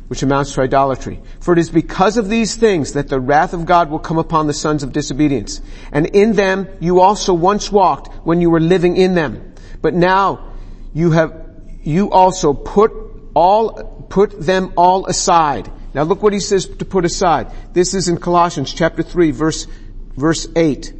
which 0.07 0.21
amounts 0.21 0.53
to 0.53 0.61
idolatry. 0.61 1.19
For 1.39 1.53
it 1.53 1.59
is 1.59 1.69
because 1.69 2.17
of 2.17 2.29
these 2.29 2.55
things 2.55 2.93
that 2.93 3.07
the 3.07 3.19
wrath 3.19 3.53
of 3.53 3.65
God 3.65 3.89
will 3.89 3.99
come 3.99 4.17
upon 4.17 4.47
the 4.47 4.53
sons 4.53 4.83
of 4.83 4.91
disobedience. 4.91 5.61
And 5.91 6.05
in 6.07 6.33
them 6.33 6.67
you 6.79 6.99
also 6.99 7.33
once 7.33 7.71
walked 7.71 8.13
when 8.25 8.41
you 8.41 8.49
were 8.49 8.59
living 8.59 8.97
in 8.97 9.15
them. 9.15 9.53
But 9.81 9.93
now 9.93 10.53
you 10.93 11.11
have, 11.11 11.33
you 11.81 12.11
also 12.11 12.53
put 12.53 12.91
all, 13.33 14.05
put 14.09 14.39
them 14.39 14.73
all 14.77 15.07
aside. 15.07 15.71
Now 15.93 16.03
look 16.03 16.21
what 16.21 16.33
he 16.33 16.39
says 16.39 16.67
to 16.67 16.85
put 16.85 17.05
aside. 17.05 17.51
This 17.73 17.93
is 17.93 18.07
in 18.07 18.17
Colossians 18.17 18.73
chapter 18.73 19.01
3 19.01 19.31
verse, 19.31 19.65
verse 20.15 20.47
8. 20.55 20.93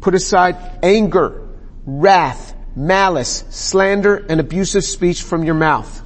Put 0.00 0.14
aside 0.14 0.56
anger, 0.82 1.48
wrath, 1.86 2.54
malice, 2.74 3.44
slander, 3.50 4.16
and 4.16 4.40
abusive 4.40 4.84
speech 4.84 5.22
from 5.22 5.44
your 5.44 5.54
mouth. 5.54 6.02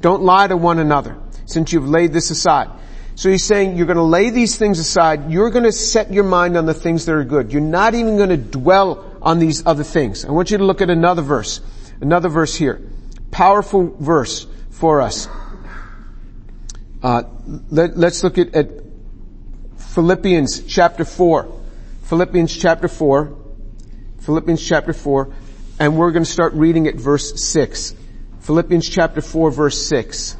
Don't 0.00 0.22
lie 0.22 0.46
to 0.46 0.56
one 0.56 0.78
another 0.78 1.18
since 1.48 1.72
you've 1.72 1.88
laid 1.88 2.12
this 2.12 2.30
aside. 2.30 2.70
So 3.14 3.30
he's 3.30 3.42
saying 3.42 3.76
you're 3.76 3.86
going 3.86 3.96
to 3.96 4.02
lay 4.02 4.30
these 4.30 4.56
things 4.56 4.78
aside. 4.78 5.30
You're 5.30 5.50
going 5.50 5.64
to 5.64 5.72
set 5.72 6.12
your 6.12 6.22
mind 6.22 6.56
on 6.56 6.66
the 6.66 6.74
things 6.74 7.06
that 7.06 7.12
are 7.14 7.24
good. 7.24 7.52
You're 7.52 7.62
not 7.62 7.94
even 7.94 8.16
going 8.16 8.28
to 8.28 8.36
dwell 8.36 9.18
on 9.20 9.40
these 9.40 9.66
other 9.66 9.82
things. 9.82 10.24
I 10.24 10.30
want 10.30 10.52
you 10.52 10.58
to 10.58 10.64
look 10.64 10.82
at 10.82 10.90
another 10.90 11.22
verse. 11.22 11.60
Another 12.00 12.28
verse 12.28 12.54
here. 12.54 12.80
Powerful 13.32 13.96
verse 13.98 14.46
for 14.70 15.00
us. 15.00 15.26
Uh, 17.02 17.24
let, 17.70 17.96
us 17.96 18.22
look 18.22 18.38
at, 18.38 18.54
at 18.54 18.68
Philippians 19.78 20.66
chapter 20.66 21.04
4. 21.04 21.60
Philippians 22.04 22.56
chapter 22.56 22.86
4. 22.86 23.36
Philippians 24.20 24.64
chapter 24.64 24.92
4. 24.92 25.34
And 25.80 25.96
we're 25.96 26.12
going 26.12 26.24
to 26.24 26.30
start 26.30 26.52
reading 26.52 26.86
at 26.86 26.94
verse 26.94 27.42
6. 27.42 27.94
Philippians 28.40 28.88
chapter 28.88 29.20
4 29.20 29.50
verse 29.50 29.86
6. 29.88 30.36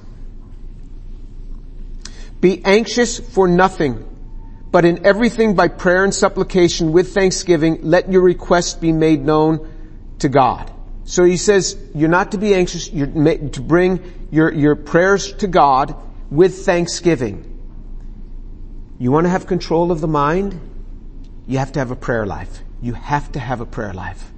Be 2.40 2.64
anxious 2.64 3.18
for 3.18 3.48
nothing, 3.48 4.04
but 4.70 4.84
in 4.84 5.04
everything 5.04 5.54
by 5.54 5.68
prayer 5.68 6.04
and 6.04 6.14
supplication 6.14 6.92
with 6.92 7.14
thanksgiving, 7.14 7.80
let 7.82 8.12
your 8.12 8.22
requests 8.22 8.74
be 8.74 8.92
made 8.92 9.24
known 9.24 9.68
to 10.20 10.28
God. 10.28 10.72
So 11.04 11.24
he 11.24 11.36
says, 11.36 11.76
you're 11.94 12.10
not 12.10 12.32
to 12.32 12.38
be 12.38 12.54
anxious, 12.54 12.92
you're 12.92 13.06
to 13.06 13.60
bring 13.62 14.28
your, 14.30 14.52
your 14.52 14.76
prayers 14.76 15.32
to 15.34 15.46
God 15.46 15.96
with 16.30 16.66
thanksgiving. 16.66 17.44
You 18.98 19.10
want 19.10 19.24
to 19.24 19.30
have 19.30 19.46
control 19.46 19.90
of 19.90 20.00
the 20.00 20.08
mind? 20.08 20.60
You 21.46 21.58
have 21.58 21.72
to 21.72 21.78
have 21.78 21.90
a 21.90 21.96
prayer 21.96 22.26
life. 22.26 22.62
You 22.82 22.92
have 22.92 23.32
to 23.32 23.40
have 23.40 23.60
a 23.60 23.66
prayer 23.66 23.94
life. 23.94 24.30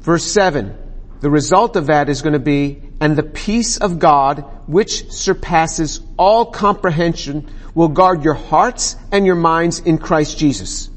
Verse 0.00 0.24
7, 0.24 0.76
the 1.20 1.30
result 1.30 1.76
of 1.76 1.86
that 1.86 2.08
is 2.08 2.22
going 2.22 2.32
to 2.32 2.38
be, 2.38 2.80
and 3.00 3.16
the 3.16 3.22
peace 3.22 3.76
of 3.76 3.98
God, 3.98 4.44
which 4.66 5.10
surpasses 5.10 6.00
all 6.18 6.46
comprehension, 6.46 7.48
will 7.74 7.88
guard 7.88 8.24
your 8.24 8.34
hearts 8.34 8.96
and 9.12 9.26
your 9.26 9.34
minds 9.34 9.80
in 9.80 9.98
Christ 9.98 10.38
Jesus. 10.38 10.88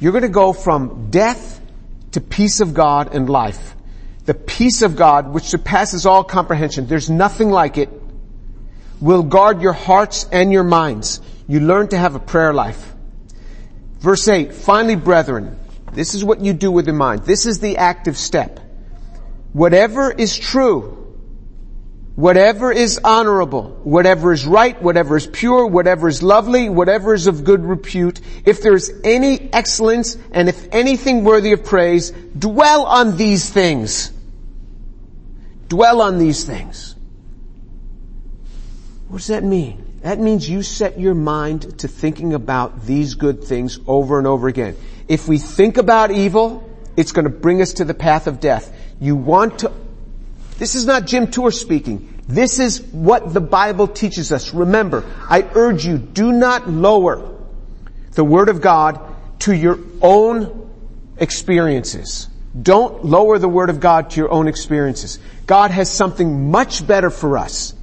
You're 0.00 0.12
going 0.12 0.22
to 0.22 0.28
go 0.28 0.52
from 0.52 1.10
death 1.10 1.60
to 2.12 2.20
peace 2.20 2.60
of 2.60 2.74
God 2.74 3.12
and 3.14 3.28
life. 3.28 3.74
The 4.26 4.34
peace 4.34 4.82
of 4.82 4.94
God, 4.94 5.32
which 5.32 5.44
surpasses 5.44 6.06
all 6.06 6.22
comprehension, 6.22 6.86
there's 6.86 7.10
nothing 7.10 7.50
like 7.50 7.76
it, 7.76 7.90
will 9.00 9.24
guard 9.24 9.60
your 9.60 9.72
hearts 9.72 10.26
and 10.30 10.52
your 10.52 10.64
minds. 10.64 11.20
You 11.48 11.60
learn 11.60 11.88
to 11.88 11.98
have 11.98 12.14
a 12.14 12.20
prayer 12.20 12.52
life. 12.54 12.94
Verse 13.98 14.28
8, 14.28 14.54
finally 14.54 14.94
brethren, 14.94 15.58
this 15.92 16.14
is 16.14 16.22
what 16.22 16.40
you 16.40 16.52
do 16.52 16.70
with 16.70 16.86
your 16.86 16.94
mind. 16.94 17.22
This 17.22 17.46
is 17.46 17.58
the 17.58 17.78
active 17.78 18.16
step 18.16 18.60
whatever 19.52 20.10
is 20.10 20.38
true, 20.38 20.98
whatever 22.14 22.72
is 22.72 22.98
honorable, 23.04 23.70
whatever 23.84 24.32
is 24.32 24.44
right, 24.46 24.80
whatever 24.82 25.16
is 25.16 25.26
pure, 25.26 25.66
whatever 25.66 26.08
is 26.08 26.22
lovely, 26.22 26.68
whatever 26.68 27.14
is 27.14 27.26
of 27.26 27.44
good 27.44 27.64
repute, 27.64 28.20
if 28.44 28.60
there 28.60 28.74
is 28.74 28.92
any 29.04 29.52
excellence 29.52 30.16
and 30.32 30.48
if 30.48 30.68
anything 30.72 31.24
worthy 31.24 31.52
of 31.52 31.64
praise, 31.64 32.10
dwell 32.36 32.86
on 32.86 33.16
these 33.16 33.48
things. 33.48 34.12
Dwell 35.68 36.02
on 36.02 36.18
these 36.18 36.44
things. 36.44 36.96
What 39.08 39.18
does 39.18 39.28
that 39.28 39.44
mean? 39.44 39.84
That 40.02 40.18
means 40.18 40.48
you 40.48 40.62
set 40.62 40.98
your 40.98 41.14
mind 41.14 41.78
to 41.80 41.88
thinking 41.88 42.34
about 42.34 42.84
these 42.84 43.14
good 43.14 43.44
things 43.44 43.78
over 43.86 44.18
and 44.18 44.26
over 44.26 44.48
again. 44.48 44.76
If 45.08 45.28
we 45.28 45.38
think 45.38 45.76
about 45.76 46.10
evil, 46.10 46.67
it's 46.98 47.12
going 47.12 47.26
to 47.26 47.30
bring 47.30 47.62
us 47.62 47.74
to 47.74 47.84
the 47.84 47.94
path 47.94 48.26
of 48.26 48.40
death. 48.40 48.74
You 49.00 49.14
want 49.14 49.60
to, 49.60 49.72
this 50.58 50.74
is 50.74 50.84
not 50.84 51.06
Jim 51.06 51.30
Tour 51.30 51.52
speaking. 51.52 52.22
This 52.26 52.58
is 52.58 52.82
what 52.82 53.32
the 53.32 53.40
Bible 53.40 53.86
teaches 53.86 54.32
us. 54.32 54.52
Remember, 54.52 55.04
I 55.30 55.48
urge 55.54 55.86
you, 55.86 55.96
do 55.96 56.32
not 56.32 56.68
lower 56.68 57.38
the 58.14 58.24
Word 58.24 58.48
of 58.48 58.60
God 58.60 59.00
to 59.40 59.54
your 59.54 59.78
own 60.02 60.70
experiences. 61.18 62.28
Don't 62.60 63.04
lower 63.04 63.38
the 63.38 63.48
Word 63.48 63.70
of 63.70 63.78
God 63.78 64.10
to 64.10 64.20
your 64.20 64.32
own 64.32 64.48
experiences. 64.48 65.20
God 65.46 65.70
has 65.70 65.88
something 65.88 66.50
much 66.50 66.84
better 66.84 67.10
for 67.10 67.38
us. 67.38 67.74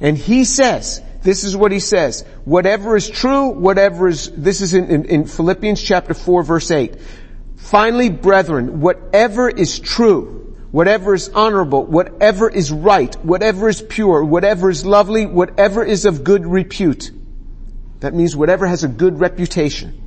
And 0.00 0.16
He 0.16 0.46
says, 0.46 1.02
this 1.22 1.44
is 1.44 1.54
what 1.54 1.70
He 1.70 1.80
says, 1.80 2.22
whatever 2.46 2.96
is 2.96 3.10
true, 3.10 3.48
whatever 3.48 4.08
is, 4.08 4.30
this 4.30 4.62
is 4.62 4.72
in, 4.72 4.86
in, 4.86 5.04
in 5.04 5.24
Philippians 5.26 5.82
chapter 5.82 6.14
4 6.14 6.42
verse 6.44 6.70
8. 6.70 6.96
Finally, 7.64 8.10
brethren, 8.10 8.82
whatever 8.82 9.48
is 9.48 9.80
true, 9.80 10.54
whatever 10.70 11.14
is 11.14 11.30
honorable, 11.30 11.82
whatever 11.82 12.46
is 12.46 12.70
right, 12.70 13.14
whatever 13.24 13.70
is 13.70 13.80
pure, 13.80 14.22
whatever 14.22 14.68
is 14.68 14.84
lovely, 14.84 15.24
whatever 15.24 15.82
is 15.82 16.04
of 16.04 16.24
good 16.24 16.44
repute. 16.44 17.10
That 18.00 18.12
means 18.12 18.36
whatever 18.36 18.66
has 18.66 18.84
a 18.84 18.88
good 18.88 19.18
reputation. 19.18 19.98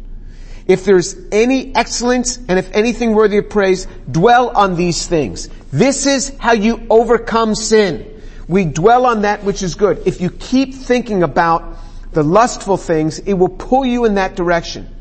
If 0.67 0.85
there's 0.85 1.15
any 1.31 1.75
excellence 1.75 2.37
and 2.37 2.59
if 2.59 2.71
anything 2.75 3.15
worthy 3.15 3.39
of 3.39 3.49
praise, 3.49 3.87
dwell 4.09 4.49
on 4.55 4.75
these 4.75 5.07
things. 5.07 5.49
This 5.71 6.05
is 6.05 6.31
how 6.37 6.51
you 6.51 6.85
overcome 6.91 7.55
sin. 7.55 8.21
We 8.47 8.65
dwell 8.65 9.07
on 9.07 9.23
that 9.23 9.43
which 9.43 9.63
is 9.63 9.73
good. 9.73 10.03
If 10.05 10.21
you 10.21 10.29
keep 10.29 10.75
thinking 10.75 11.23
about 11.23 11.75
the 12.11 12.21
lustful 12.21 12.77
things, 12.77 13.17
it 13.17 13.33
will 13.33 13.49
pull 13.49 13.83
you 13.83 14.05
in 14.05 14.13
that 14.13 14.35
direction. 14.35 14.93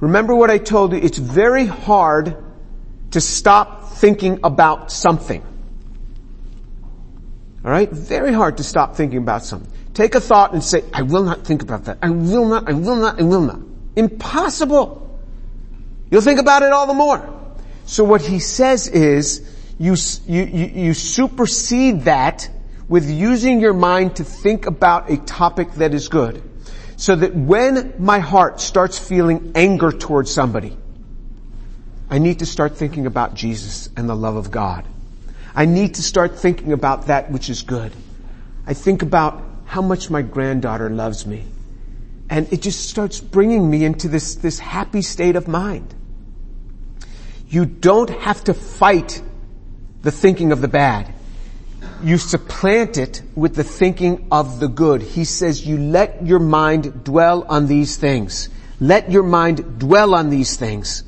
Remember 0.00 0.34
what 0.34 0.50
I 0.50 0.58
told 0.58 0.92
you, 0.92 0.98
it's 0.98 1.18
very 1.18 1.66
hard 1.66 2.36
to 3.12 3.20
stop 3.20 3.92
thinking 3.94 4.40
about 4.44 4.92
something. 4.92 5.42
Alright? 7.64 7.90
Very 7.90 8.32
hard 8.32 8.58
to 8.58 8.62
stop 8.62 8.96
thinking 8.96 9.18
about 9.18 9.44
something. 9.44 9.72
Take 9.94 10.14
a 10.14 10.20
thought 10.20 10.52
and 10.52 10.62
say, 10.62 10.84
I 10.92 11.02
will 11.02 11.24
not 11.24 11.46
think 11.46 11.62
about 11.62 11.86
that. 11.86 11.98
I 12.02 12.10
will 12.10 12.46
not, 12.46 12.68
I 12.68 12.74
will 12.74 12.96
not, 12.96 13.18
I 13.18 13.22
will 13.22 13.40
not. 13.40 13.60
Impossible. 13.96 15.18
You'll 16.10 16.20
think 16.20 16.38
about 16.38 16.62
it 16.62 16.72
all 16.72 16.86
the 16.86 16.94
more. 16.94 17.26
So 17.86 18.04
what 18.04 18.20
he 18.20 18.38
says 18.38 18.88
is, 18.88 19.40
you, 19.78 19.96
you, 20.26 20.44
you, 20.44 20.94
supersede 20.94 22.02
that 22.02 22.48
with 22.88 23.10
using 23.10 23.60
your 23.60 23.72
mind 23.72 24.16
to 24.16 24.24
think 24.24 24.66
about 24.66 25.10
a 25.10 25.16
topic 25.16 25.72
that 25.72 25.94
is 25.94 26.08
good. 26.08 26.42
So 26.96 27.14
that 27.14 27.34
when 27.34 27.94
my 27.98 28.18
heart 28.18 28.60
starts 28.60 28.98
feeling 28.98 29.52
anger 29.54 29.92
towards 29.92 30.32
somebody, 30.32 30.76
I 32.08 32.18
need 32.18 32.38
to 32.38 32.46
start 32.46 32.76
thinking 32.76 33.06
about 33.06 33.34
Jesus 33.34 33.88
and 33.96 34.08
the 34.08 34.16
love 34.16 34.36
of 34.36 34.50
God. 34.50 34.86
I 35.54 35.64
need 35.64 35.94
to 35.94 36.02
start 36.02 36.38
thinking 36.38 36.72
about 36.72 37.06
that 37.06 37.30
which 37.30 37.50
is 37.50 37.62
good. 37.62 37.92
I 38.66 38.74
think 38.74 39.02
about 39.02 39.42
how 39.64 39.82
much 39.82 40.10
my 40.10 40.22
granddaughter 40.22 40.88
loves 40.90 41.26
me. 41.26 41.44
And 42.28 42.52
it 42.52 42.62
just 42.62 42.88
starts 42.88 43.20
bringing 43.20 43.68
me 43.68 43.84
into 43.84 44.08
this, 44.08 44.36
this 44.36 44.58
happy 44.58 45.02
state 45.02 45.36
of 45.36 45.48
mind. 45.48 45.94
You 47.48 47.64
don't 47.66 48.10
have 48.10 48.42
to 48.44 48.54
fight 48.54 49.22
the 50.02 50.10
thinking 50.10 50.52
of 50.52 50.60
the 50.60 50.68
bad. 50.68 51.12
You 52.02 52.18
supplant 52.18 52.98
it 52.98 53.22
with 53.34 53.54
the 53.54 53.64
thinking 53.64 54.28
of 54.30 54.60
the 54.60 54.68
good. 54.68 55.02
He 55.02 55.24
says 55.24 55.66
you 55.66 55.78
let 55.78 56.26
your 56.26 56.38
mind 56.38 57.04
dwell 57.04 57.44
on 57.48 57.66
these 57.66 57.96
things. 57.96 58.48
Let 58.80 59.10
your 59.10 59.22
mind 59.22 59.78
dwell 59.78 60.14
on 60.14 60.28
these 60.28 60.56
things. 60.56 61.02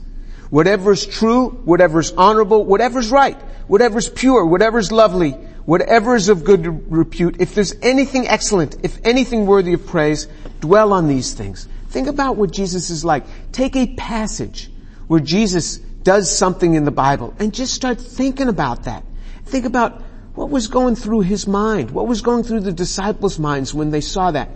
Whatever 0.50 0.92
is 0.92 1.07
true, 1.07 1.50
whatever 1.50 2.00
is 2.00 2.12
honorable, 2.12 2.64
whatever 2.64 2.99
is 2.99 3.11
right, 3.11 3.37
whatever 3.66 3.99
is 3.99 4.09
pure, 4.09 4.47
whatever 4.47 4.78
is 4.78 4.90
lovely, 4.90 5.33
whatever 5.66 6.16
is 6.16 6.30
of 6.30 6.45
good 6.45 6.90
repute, 6.90 7.37
if 7.40 7.54
there's 7.54 7.75
anything 7.83 8.26
excellent, 8.26 8.76
if 8.83 8.99
anything 9.04 9.45
worthy 9.45 9.75
of 9.75 9.87
praise, 9.87 10.26
dwell 10.61 10.95
on 10.95 11.07
these 11.07 11.35
things. 11.35 11.68
Think 11.90 12.09
about 12.09 12.37
what 12.37 12.50
Jesus 12.50 12.88
is 12.88 13.04
like. 13.04 13.25
Take 13.52 13.76
a 13.76 13.95
passage 13.95 14.71
where 15.07 15.21
Jesus 15.21 15.76
does 15.76 16.35
something 16.35 16.73
in 16.73 16.85
the 16.85 16.90
Bible 16.90 17.35
and 17.38 17.52
just 17.52 17.75
start 17.75 18.00
thinking 18.00 18.49
about 18.49 18.85
that. 18.85 19.04
Think 19.45 19.66
about 19.66 20.02
what 20.38 20.50
was 20.50 20.68
going 20.68 20.95
through 20.95 21.23
his 21.23 21.49
mind, 21.49 21.90
what 21.90 22.07
was 22.07 22.23
going 22.23 22.45
through 22.45 22.61
the 22.61 22.71
disciples' 22.73 23.40
minds 23.40 23.75
when 23.75 23.90
they 23.90 24.00
saw 24.00 24.30
that. 24.30 24.49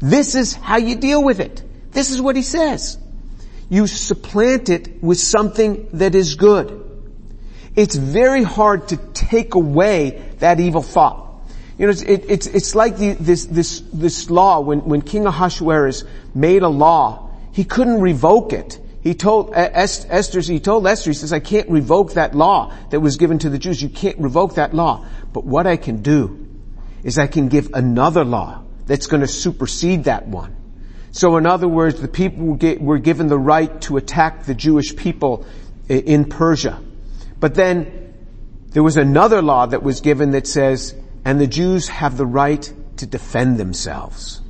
This 0.00 0.34
is 0.34 0.52
how 0.52 0.78
you 0.78 0.96
deal 0.96 1.22
with 1.22 1.38
it. 1.38 1.62
This 1.92 2.10
is 2.10 2.20
what 2.20 2.34
he 2.34 2.42
says. 2.42 2.98
You 3.70 3.86
supplant 3.86 4.68
it 4.68 5.00
with 5.00 5.20
something 5.20 5.90
that 5.92 6.16
is 6.16 6.34
good. 6.34 6.84
It's 7.76 7.94
very 7.94 8.42
hard 8.42 8.88
to 8.88 8.96
take 8.96 9.54
away 9.54 10.34
that 10.40 10.58
evil 10.58 10.82
thought. 10.82 11.44
You 11.78 11.86
know, 11.86 11.92
it's, 11.92 12.02
it, 12.02 12.24
it's, 12.28 12.46
it's 12.48 12.74
like 12.74 12.96
the, 12.96 13.12
this, 13.12 13.46
this, 13.46 13.84
this 13.92 14.30
law, 14.30 14.58
when, 14.58 14.80
when 14.80 15.02
King 15.02 15.26
Ahasuerus 15.26 16.02
made 16.34 16.64
a 16.64 16.68
law, 16.68 17.30
he 17.52 17.62
couldn't 17.62 18.00
revoke 18.00 18.52
it. 18.52 18.80
He 19.08 19.14
told 19.14 19.54
Esther, 19.54 20.42
he 20.42 20.60
told 20.60 20.86
Esther, 20.86 21.08
he 21.08 21.14
says, 21.14 21.32
I 21.32 21.40
can't 21.40 21.70
revoke 21.70 22.12
that 22.12 22.34
law 22.34 22.74
that 22.90 23.00
was 23.00 23.16
given 23.16 23.38
to 23.38 23.48
the 23.48 23.58
Jews. 23.58 23.80
You 23.80 23.88
can't 23.88 24.18
revoke 24.18 24.56
that 24.56 24.74
law. 24.74 25.06
But 25.32 25.46
what 25.46 25.66
I 25.66 25.78
can 25.78 26.02
do 26.02 26.46
is 27.02 27.16
I 27.16 27.26
can 27.26 27.48
give 27.48 27.70
another 27.72 28.22
law 28.22 28.64
that's 28.84 29.06
going 29.06 29.22
to 29.22 29.26
supersede 29.26 30.04
that 30.04 30.26
one. 30.26 30.54
So 31.12 31.38
in 31.38 31.46
other 31.46 31.66
words, 31.66 31.98
the 31.98 32.06
people 32.06 32.58
were 32.80 32.98
given 32.98 33.28
the 33.28 33.38
right 33.38 33.80
to 33.82 33.96
attack 33.96 34.44
the 34.44 34.54
Jewish 34.54 34.94
people 34.94 35.46
in 35.88 36.26
Persia. 36.26 36.78
But 37.40 37.54
then 37.54 38.12
there 38.72 38.82
was 38.82 38.98
another 38.98 39.40
law 39.40 39.64
that 39.64 39.82
was 39.82 40.02
given 40.02 40.32
that 40.32 40.46
says, 40.46 40.94
and 41.24 41.40
the 41.40 41.46
Jews 41.46 41.88
have 41.88 42.18
the 42.18 42.26
right 42.26 42.70
to 42.98 43.06
defend 43.06 43.56
themselves 43.56 44.42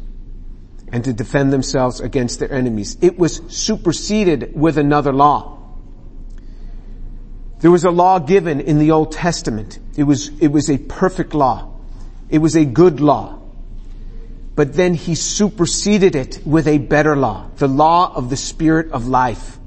and 0.92 1.05
to 1.05 1.12
defend 1.12 1.53
themselves 1.53 2.01
against 2.01 2.40
their 2.40 2.53
enemies. 2.53 2.96
It 3.01 3.18
was 3.18 3.40
superseded 3.48 4.53
with 4.55 4.79
another 4.79 5.12
law. 5.12 5.59
There 7.61 7.70
was 7.70 7.85
a 7.85 7.90
law 7.90 8.18
given 8.20 8.61
in 8.61 8.79
the 8.79 8.92
Old 8.92 9.12
Testament. 9.12 9.79
It 9.96 10.05
was, 10.05 10.29
it 10.40 10.48
was 10.48 10.70
a 10.70 10.79
perfect 10.79 11.35
law. 11.35 11.72
It 12.31 12.38
was 12.38 12.57
a 12.57 12.64
good 12.64 13.01
law. 13.01 13.40
But 14.55 14.74
then 14.74 14.94
he 14.94 15.14
superseded 15.14 16.16
it 16.16 16.40
with 16.44 16.66
a 16.66 16.79
better 16.79 17.16
law, 17.16 17.48
the 17.57 17.68
law 17.68 18.12
of 18.14 18.29
the 18.29 18.37
Spirit 18.37 18.92
of 18.92 19.07
life. 19.07 19.59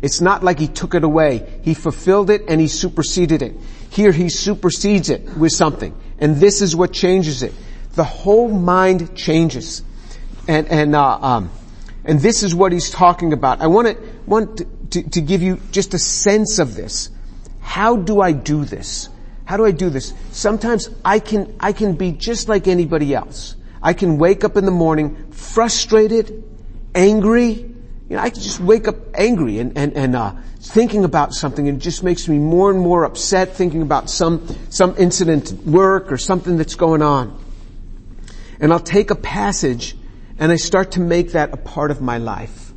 It's 0.00 0.20
not 0.20 0.42
like 0.42 0.58
he 0.58 0.68
took 0.68 0.94
it 0.94 1.04
away. 1.04 1.60
He 1.62 1.74
fulfilled 1.74 2.30
it 2.30 2.44
and 2.48 2.60
he 2.60 2.68
superseded 2.68 3.42
it. 3.42 3.54
Here 3.90 4.12
he 4.12 4.28
supersedes 4.28 5.08
it 5.08 5.36
with 5.36 5.52
something. 5.52 5.94
And 6.18 6.36
this 6.36 6.62
is 6.62 6.76
what 6.76 6.92
changes 6.92 7.42
it. 7.42 7.52
The 7.94 8.04
whole 8.04 8.48
mind 8.48 9.14
changes. 9.16 9.82
And, 10.46 10.68
and, 10.68 10.94
uh, 10.94 11.18
um, 11.20 11.50
and 12.04 12.20
this 12.20 12.42
is 12.42 12.54
what 12.54 12.72
he's 12.72 12.90
talking 12.90 13.32
about. 13.32 13.60
I 13.60 13.66
want 13.66 13.88
to, 13.88 13.96
want 14.26 14.58
to, 14.90 15.02
to, 15.02 15.20
give 15.20 15.42
you 15.42 15.60
just 15.70 15.94
a 15.94 15.98
sense 15.98 16.58
of 16.58 16.74
this. 16.74 17.10
How 17.60 17.96
do 17.96 18.20
I 18.20 18.32
do 18.32 18.64
this? 18.64 19.08
How 19.46 19.56
do 19.56 19.64
I 19.64 19.70
do 19.70 19.90
this? 19.90 20.12
Sometimes 20.32 20.90
I 21.04 21.18
can, 21.18 21.54
I 21.60 21.72
can 21.72 21.94
be 21.94 22.12
just 22.12 22.48
like 22.48 22.68
anybody 22.68 23.14
else. 23.14 23.56
I 23.82 23.92
can 23.92 24.18
wake 24.18 24.44
up 24.44 24.56
in 24.56 24.64
the 24.64 24.70
morning 24.70 25.32
frustrated, 25.32 26.44
angry. 26.94 27.50
You 27.50 28.16
know, 28.16 28.18
I 28.18 28.30
can 28.30 28.40
just 28.40 28.60
wake 28.60 28.86
up 28.86 28.96
angry 29.14 29.58
and, 29.58 29.76
and, 29.76 29.94
and, 29.94 30.16
uh, 30.16 30.34
thinking 30.60 31.04
about 31.04 31.34
something 31.34 31.68
and 31.68 31.78
it 31.78 31.84
just 31.84 32.02
makes 32.02 32.26
me 32.26 32.38
more 32.38 32.70
and 32.70 32.80
more 32.80 33.04
upset 33.04 33.54
thinking 33.54 33.82
about 33.82 34.08
some, 34.08 34.46
some 34.70 34.94
incident 34.96 35.52
at 35.52 35.58
work 35.58 36.10
or 36.10 36.16
something 36.16 36.56
that's 36.56 36.74
going 36.74 37.02
on. 37.02 37.38
And 38.60 38.72
I'll 38.72 38.80
take 38.80 39.10
a 39.10 39.14
passage 39.14 39.94
and 40.38 40.50
I 40.50 40.56
start 40.56 40.92
to 40.92 41.00
make 41.00 41.32
that 41.32 41.52
a 41.52 41.56
part 41.56 41.90
of 41.90 42.00
my 42.00 42.18
life. 42.18 42.72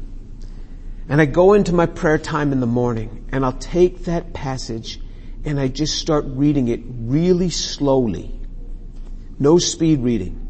And 1.10 1.22
I 1.22 1.26
go 1.26 1.54
into 1.54 1.74
my 1.74 1.86
prayer 1.86 2.17
time 2.17 2.52
in 2.52 2.60
the 2.60 2.67
morning 2.67 3.26
and 3.32 3.46
I'll 3.46 3.54
take 3.54 4.06
that 4.06 4.34
passage 4.34 5.00
and 5.46 5.60
I 5.60 5.67
just 5.70 5.98
start 5.98 6.26
reading 6.28 6.67
it 6.67 6.82
really 6.86 7.50
slowly. 7.50 8.38
No 9.39 9.58
speed 9.58 10.02
reading. 10.02 10.43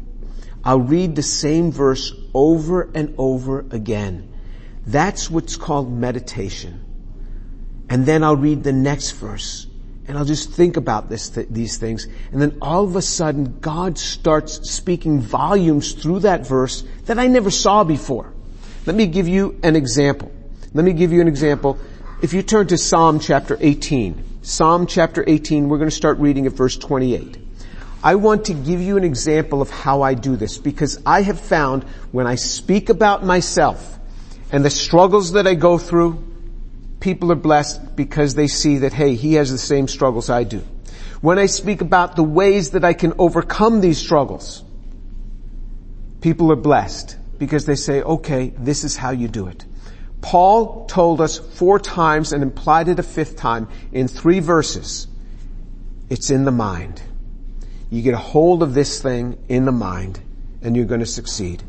I'll 0.64 0.80
read 0.80 1.14
the 1.14 1.22
same 1.22 1.70
verse 1.70 2.12
over 2.34 2.90
and 2.94 3.14
over 3.16 3.60
again. 3.70 4.32
That's 4.86 5.30
what's 5.30 5.56
called 5.56 5.92
meditation. 5.92 6.84
And 7.88 8.04
then 8.04 8.24
I'll 8.24 8.36
read 8.36 8.64
the 8.64 8.72
next 8.72 9.12
verse 9.12 9.66
and 10.08 10.16
I'll 10.16 10.24
just 10.24 10.50
think 10.52 10.78
about 10.78 11.10
this, 11.10 11.28
th- 11.28 11.48
these 11.50 11.76
things. 11.76 12.08
And 12.32 12.40
then 12.40 12.56
all 12.62 12.84
of 12.84 12.96
a 12.96 13.02
sudden, 13.02 13.58
God 13.60 13.98
starts 13.98 14.70
speaking 14.70 15.20
volumes 15.20 15.92
through 15.92 16.20
that 16.20 16.46
verse 16.46 16.82
that 17.04 17.18
I 17.18 17.26
never 17.26 17.50
saw 17.50 17.84
before. 17.84 18.32
Let 18.86 18.96
me 18.96 19.06
give 19.06 19.28
you 19.28 19.60
an 19.62 19.76
example. 19.76 20.32
Let 20.72 20.84
me 20.84 20.94
give 20.94 21.12
you 21.12 21.20
an 21.20 21.28
example. 21.28 21.78
If 22.22 22.32
you 22.32 22.42
turn 22.42 22.68
to 22.68 22.78
Psalm 22.78 23.20
chapter 23.20 23.58
18, 23.60 24.40
Psalm 24.42 24.86
chapter 24.86 25.22
18, 25.26 25.68
we're 25.68 25.76
going 25.76 25.90
to 25.90 25.94
start 25.94 26.18
reading 26.18 26.46
at 26.46 26.52
verse 26.52 26.76
28. 26.78 27.36
I 28.02 28.14
want 28.14 28.46
to 28.46 28.54
give 28.54 28.80
you 28.80 28.96
an 28.96 29.04
example 29.04 29.60
of 29.60 29.68
how 29.68 30.02
I 30.02 30.14
do 30.14 30.36
this 30.36 30.56
because 30.56 30.98
I 31.04 31.20
have 31.22 31.38
found 31.38 31.84
when 32.12 32.26
I 32.26 32.36
speak 32.36 32.88
about 32.88 33.24
myself 33.24 33.98
and 34.50 34.64
the 34.64 34.70
struggles 34.70 35.32
that 35.32 35.46
I 35.46 35.54
go 35.54 35.76
through, 35.76 36.24
people 37.00 37.30
are 37.32 37.36
blessed 37.36 37.96
because 37.96 38.34
they 38.34 38.48
see 38.48 38.78
that, 38.78 38.92
hey, 38.92 39.14
he 39.14 39.34
has 39.34 39.50
the 39.50 39.58
same 39.58 39.88
struggles 39.88 40.30
I 40.30 40.44
do. 40.44 40.64
When 41.20 41.38
I 41.38 41.46
speak 41.46 41.80
about 41.80 42.16
the 42.16 42.22
ways 42.22 42.70
that 42.70 42.84
I 42.84 42.92
can 42.92 43.14
overcome 43.18 43.80
these 43.80 43.98
struggles, 43.98 44.64
people 46.20 46.52
are 46.52 46.56
blessed 46.56 47.16
because 47.38 47.66
they 47.66 47.74
say, 47.74 48.02
okay, 48.02 48.52
this 48.56 48.84
is 48.84 48.96
how 48.96 49.10
you 49.10 49.28
do 49.28 49.46
it. 49.46 49.64
Paul 50.20 50.86
told 50.86 51.20
us 51.20 51.38
four 51.38 51.78
times 51.78 52.32
and 52.32 52.42
implied 52.42 52.88
it 52.88 52.98
a 52.98 53.04
fifth 53.04 53.36
time 53.36 53.68
in 53.92 54.08
three 54.08 54.40
verses. 54.40 55.06
It's 56.10 56.30
in 56.30 56.44
the 56.44 56.50
mind. 56.50 57.00
You 57.90 58.02
get 58.02 58.14
a 58.14 58.18
hold 58.18 58.62
of 58.62 58.74
this 58.74 59.00
thing 59.00 59.38
in 59.48 59.64
the 59.64 59.72
mind 59.72 60.20
and 60.62 60.76
you're 60.76 60.86
going 60.86 61.00
to 61.00 61.06
succeed. 61.06 61.62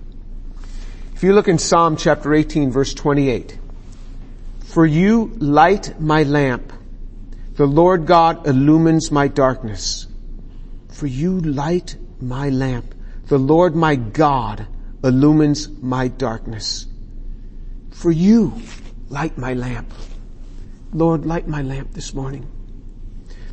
If 1.13 1.23
you 1.23 1.33
look 1.33 1.47
in 1.47 1.59
Psalm 1.59 1.97
chapter 1.97 2.33
18 2.33 2.71
verse 2.71 2.93
28, 2.93 3.58
For 4.69 4.85
you 4.85 5.33
light 5.39 5.99
my 5.99 6.21
lamp. 6.21 6.71
The 7.55 7.65
Lord 7.65 8.05
God 8.05 8.45
illumines 8.45 9.09
my 9.11 9.27
darkness. 9.27 10.05
For 10.89 11.07
you 11.07 11.39
light 11.39 11.97
my 12.21 12.49
lamp. 12.49 12.93
The 13.25 13.39
Lord 13.39 13.75
my 13.75 13.95
God 13.95 14.67
illumines 15.03 15.67
my 15.81 16.07
darkness. 16.07 16.85
For 17.89 18.11
you 18.11 18.61
light 19.09 19.39
my 19.39 19.55
lamp. 19.55 19.91
Lord, 20.93 21.25
light 21.25 21.47
my 21.47 21.63
lamp 21.63 21.93
this 21.93 22.13
morning. 22.13 22.47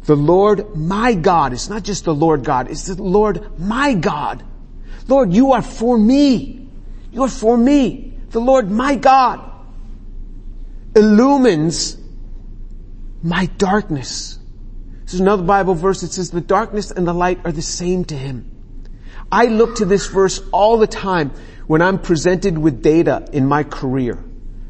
The 0.04 0.16
Lord 0.16 0.76
my 0.76 1.14
God, 1.14 1.54
it's 1.54 1.70
not 1.70 1.82
just 1.82 2.04
the 2.04 2.14
Lord 2.14 2.44
God, 2.44 2.70
it's 2.70 2.88
the 2.88 3.02
Lord 3.02 3.58
my 3.58 3.94
God. 3.94 4.44
Lord, 5.08 5.32
you 5.32 5.52
are 5.52 5.62
for 5.62 5.96
me. 5.96 6.68
You 7.10 7.22
are 7.22 7.30
for 7.30 7.56
me. 7.56 8.18
The 8.28 8.40
Lord 8.40 8.70
my 8.70 8.96
God 8.96 9.55
illumines 10.96 11.98
my 13.22 13.46
darkness. 13.58 14.38
This 15.04 15.14
is 15.14 15.20
another 15.20 15.44
Bible 15.44 15.74
verse 15.74 16.00
that 16.00 16.12
says 16.12 16.30
the 16.30 16.40
darkness 16.40 16.90
and 16.90 17.06
the 17.06 17.12
light 17.12 17.40
are 17.44 17.52
the 17.52 17.62
same 17.62 18.04
to 18.06 18.16
him. 18.16 18.50
I 19.30 19.46
look 19.46 19.76
to 19.76 19.84
this 19.84 20.06
verse 20.06 20.40
all 20.52 20.78
the 20.78 20.86
time 20.86 21.30
when 21.66 21.82
I'm 21.82 21.98
presented 21.98 22.56
with 22.56 22.82
data 22.82 23.28
in 23.32 23.46
my 23.46 23.62
career 23.62 24.24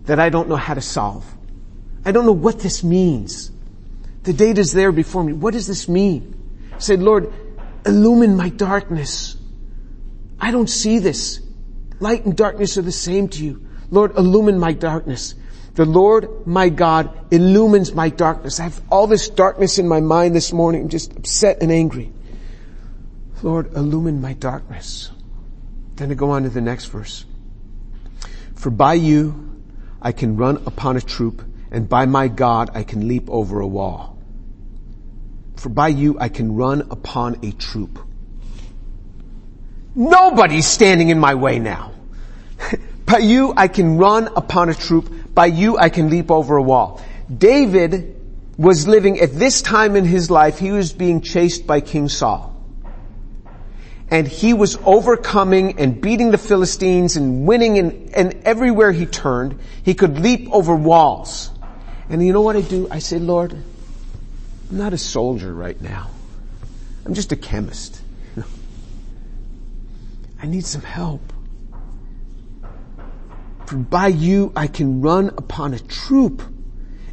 that 0.05 0.19
I 0.19 0.29
don't 0.29 0.49
know 0.49 0.57
how 0.57 0.75
to 0.75 0.81
solve. 0.81 1.25
I 2.05 2.13
don't 2.13 2.27
know 2.27 2.33
what 2.33 2.61
this 2.61 2.83
means. 2.83 3.51
The 4.25 4.33
data 4.33 4.61
is 4.61 4.73
there 4.73 4.93
before 4.93 5.23
me. 5.23 5.33
What 5.33 5.55
does 5.55 5.67
this 5.67 5.89
mean? 5.89 6.71
I 6.75 6.79
said, 6.79 7.01
Lord, 7.01 7.33
illumine 7.85 8.37
my 8.37 8.49
darkness. 8.49 9.37
I 10.41 10.51
don't 10.51 10.69
see 10.69 10.99
this. 10.99 11.41
Light 12.01 12.25
and 12.25 12.37
darkness 12.37 12.77
are 12.79 12.83
the 12.83 12.93
same 12.93 13.29
to 13.29 13.45
you. 13.45 13.67
Lord, 13.91 14.17
illumine 14.17 14.59
my 14.59 14.73
darkness. 14.73 15.35
The 15.77 15.85
Lord, 15.85 16.47
my 16.47 16.71
God, 16.71 17.11
illumines 17.31 17.95
my 17.95 18.09
darkness. 18.09 18.59
I 18.59 18.65
have 18.65 18.81
all 18.91 19.07
this 19.07 19.29
darkness 19.29 19.79
in 19.79 19.87
my 19.87 20.01
mind 20.01 20.35
this 20.35 20.51
morning. 20.51 20.83
I'm 20.83 20.89
just 20.89 21.15
upset 21.15 21.63
and 21.63 21.71
angry. 21.71 22.11
Lord, 23.43 23.75
illumine 23.75 24.23
my 24.23 24.33
darkness. 24.33 25.11
Then 25.97 26.09
to 26.09 26.15
go 26.15 26.31
on 26.31 26.45
to 26.45 26.49
the 26.49 26.63
next 26.63 26.87
verse. 26.87 27.27
For 28.55 28.71
by 28.71 28.95
you 28.95 29.63
I 30.01 30.13
can 30.13 30.39
run 30.39 30.63
upon 30.65 30.97
a 30.97 31.01
troop, 31.03 31.43
and 31.71 31.87
by 31.87 32.07
my 32.07 32.29
God 32.29 32.71
I 32.73 32.83
can 32.83 33.07
leap 33.07 33.29
over 33.29 33.61
a 33.61 33.67
wall. 33.67 34.19
For 35.57 35.69
by 35.69 35.89
you 35.89 36.19
I 36.19 36.31
can 36.31 36.57
run 36.57 36.89
upon 36.91 37.45
a 37.45 37.53
troop. 37.53 37.99
Nobody's 39.95 40.67
standing 40.67 41.11
in 41.11 41.19
my 41.19 41.35
way 41.35 41.59
now. 41.59 41.93
by 43.07 43.19
you 43.19 43.53
I 43.55 43.69
can 43.69 43.99
run 43.99 44.29
upon 44.37 44.71
a 44.71 44.75
troop. 44.75 45.13
By 45.37 45.47
you 45.47 45.77
I 45.77 45.91
can 45.91 46.09
leap 46.09 46.31
over 46.31 46.57
a 46.57 46.63
wall. 46.63 47.03
David 47.33 48.17
was 48.57 48.89
living 48.89 49.21
at 49.21 49.35
this 49.35 49.61
time 49.61 49.95
in 49.95 50.07
his 50.07 50.31
life, 50.31 50.59
he 50.59 50.73
was 50.73 50.95
being 50.95 51.21
chased 51.21 51.67
by 51.67 51.83
King 51.83 52.09
Saul. 52.09 52.55
And 54.11 54.27
he 54.27 54.55
was 54.55 54.79
overcoming 54.83 55.79
and 55.79 56.01
beating 56.01 56.31
the 56.31 56.39
Philistines 56.39 57.17
and 57.17 57.47
winning 57.47 57.77
and, 57.77 58.15
and 58.15 58.35
everywhere 58.45 58.93
he 58.93 59.05
turned, 59.05 59.61
he 59.83 59.93
could 59.93 60.19
leap 60.19 60.49
over 60.53 60.75
walls. 60.75 61.51
And 62.09 62.25
you 62.25 62.33
know 62.33 62.41
what 62.41 62.57
I 62.57 62.63
do? 62.63 62.89
I 62.91 63.01
say, 63.01 63.19
Lord, 63.19 63.53
I'm 63.53 64.79
not 64.79 64.95
a 64.95 64.99
soldier 64.99 65.53
right 65.53 65.79
now. 65.83 66.09
I'm 67.05 67.13
just 67.13 67.33
a 67.33 67.37
chemist. 67.37 68.01
I 70.43 70.47
need 70.47 70.65
some 70.65 70.83
help. 70.83 71.21
For 73.67 73.77
by 73.77 74.09
you 74.09 74.53
I 74.55 74.69
can 74.69 75.01
run 75.01 75.29
upon 75.37 75.75
a 75.75 75.79
troop, 75.79 76.43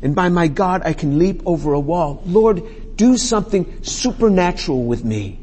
and 0.02 0.16
by 0.16 0.30
my 0.30 0.48
God 0.48 0.84
I 0.86 0.94
can 0.94 1.18
leap 1.18 1.42
over 1.46 1.74
a 1.74 1.80
wall. 1.80 2.22
Lord, 2.26 2.96
do 2.96 3.18
something 3.18 3.84
supernatural 3.84 4.84
with 4.84 5.04
me. 5.04 5.40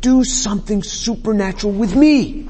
Do 0.00 0.24
something 0.24 0.82
supernatural 0.82 1.72
with 1.72 1.96
me. 1.96 2.48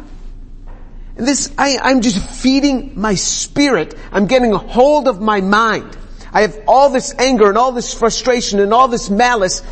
And 1.17 1.29
this, 1.29 1.53
I, 1.59 1.79
I'm 1.83 2.01
just 2.01 2.19
feeding 2.19 2.93
my 2.99 3.15
spirit. 3.15 3.97
I'm 4.11 4.27
getting 4.27 4.53
a 4.53 4.59
hold 4.59 5.07
of 5.07 5.21
my 5.21 5.41
mind. 5.41 5.97
I 6.33 6.43
have 6.43 6.59
all 6.67 6.91
this 6.91 7.15
anger 7.19 7.49
and 7.49 7.59
all 7.59 7.73
this 7.73 7.93
frustration 7.93 8.61
and 8.61 8.73
all 8.73 8.89
this 8.89 9.11
malice 9.11 9.63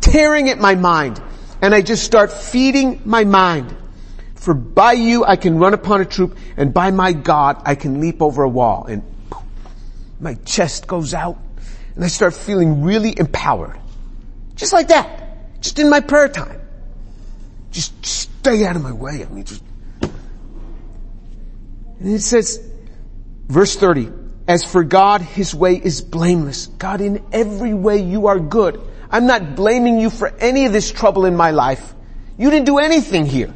tearing 0.00 0.48
at 0.48 0.58
my 0.58 0.74
mind. 0.74 1.20
And 1.62 1.74
I 1.74 1.82
just 1.82 2.04
start 2.04 2.32
feeding 2.32 3.02
my 3.04 3.24
mind. 3.24 3.74
For 4.48 4.54
by 4.54 4.92
you 4.92 5.26
I 5.26 5.36
can 5.36 5.58
run 5.58 5.74
upon 5.74 6.00
a 6.00 6.06
troop, 6.06 6.38
and 6.56 6.72
by 6.72 6.90
my 6.90 7.12
God 7.12 7.60
I 7.66 7.74
can 7.74 8.00
leap 8.00 8.22
over 8.22 8.44
a 8.44 8.48
wall. 8.48 8.86
And 8.88 9.02
my 10.20 10.36
chest 10.46 10.86
goes 10.86 11.12
out, 11.12 11.36
and 11.94 12.02
I 12.02 12.08
start 12.08 12.32
feeling 12.32 12.82
really 12.82 13.12
empowered. 13.14 13.78
Just 14.54 14.72
like 14.72 14.88
that. 14.88 15.60
Just 15.60 15.78
in 15.78 15.90
my 15.90 16.00
prayer 16.00 16.30
time. 16.30 16.62
Just 17.72 18.06
stay 18.06 18.64
out 18.64 18.74
of 18.74 18.82
my 18.82 18.92
way. 18.92 19.22
I 19.22 19.28
mean, 19.28 19.44
just. 19.44 19.62
And 22.00 22.14
it 22.14 22.22
says, 22.22 22.58
verse 23.48 23.76
30, 23.76 24.10
as 24.48 24.64
for 24.64 24.82
God, 24.82 25.20
His 25.20 25.54
way 25.54 25.74
is 25.74 26.00
blameless. 26.00 26.68
God, 26.68 27.02
in 27.02 27.22
every 27.32 27.74
way 27.74 27.98
you 27.98 28.28
are 28.28 28.38
good. 28.38 28.80
I'm 29.10 29.26
not 29.26 29.56
blaming 29.56 30.00
you 30.00 30.08
for 30.08 30.28
any 30.38 30.64
of 30.64 30.72
this 30.72 30.90
trouble 30.90 31.26
in 31.26 31.36
my 31.36 31.50
life. 31.50 31.94
You 32.38 32.48
didn't 32.48 32.64
do 32.64 32.78
anything 32.78 33.26
here. 33.26 33.52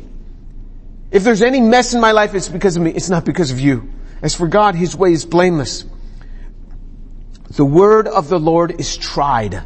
If 1.13 1.25
there's 1.25 1.43
any 1.43 1.61
mess 1.61 1.93
in 1.93 2.01
my 2.01 2.13
life, 2.13 2.35
it's 2.35 2.49
because 2.49 2.77
of 2.77 2.83
me. 2.83 2.91
It's 2.91 3.11
not 3.11 3.27
because 3.27 3.51
of 3.51 3.61
you. 3.61 3.93
As 4.23 4.35
for 4.35 4.49
God, 4.49 4.75
His 4.75 4.97
way 4.97 5.13
is 5.13 5.27
blameless. 5.27 5.85
The 7.51 7.67
word 7.67 8.09
of 8.09 8.31
the 8.31 8.41
Lord 8.41 8.81
is 8.81 8.97
tried. 8.97 9.63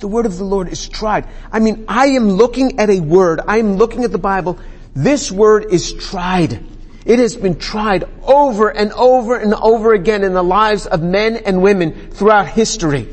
The 0.00 0.08
word 0.08 0.26
of 0.26 0.36
the 0.36 0.44
Lord 0.44 0.68
is 0.68 0.86
tried. 0.86 1.26
I 1.50 1.60
mean, 1.60 1.86
I 1.88 2.08
am 2.08 2.28
looking 2.28 2.78
at 2.78 2.90
a 2.90 3.00
word. 3.00 3.40
I 3.48 3.56
am 3.56 3.76
looking 3.76 4.04
at 4.04 4.12
the 4.12 4.18
Bible. 4.18 4.58
This 4.94 5.32
word 5.32 5.72
is 5.72 5.94
tried. 5.94 6.62
It 7.06 7.20
has 7.20 7.36
been 7.36 7.58
tried 7.58 8.04
over 8.22 8.68
and 8.68 8.92
over 8.92 9.36
and 9.36 9.54
over 9.54 9.94
again 9.94 10.24
in 10.24 10.34
the 10.34 10.42
lives 10.42 10.86
of 10.86 11.02
men 11.02 11.36
and 11.36 11.62
women 11.62 12.10
throughout 12.10 12.48
history. 12.48 13.08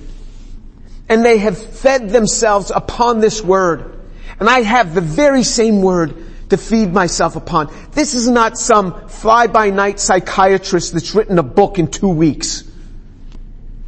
And 1.08 1.23
they 1.23 1.38
have 1.38 1.58
fed 1.58 2.10
themselves 2.10 2.71
upon 2.71 3.21
this 3.21 3.41
word. 3.41 4.02
And 4.39 4.49
I 4.49 4.63
have 4.63 4.93
the 4.93 5.02
very 5.02 5.43
same 5.43 5.82
word 5.82 6.32
to 6.53 6.57
feed 6.57 6.93
myself 6.93 7.35
upon. 7.35 7.73
This 7.91 8.13
is 8.13 8.29
not 8.29 8.57
some 8.57 9.07
fly-by-night 9.09 9.99
psychiatrist 9.99 10.93
that's 10.93 11.15
written 11.15 11.39
a 11.39 11.43
book 11.43 11.79
in 11.79 11.87
two 11.87 12.09
weeks. 12.09 12.63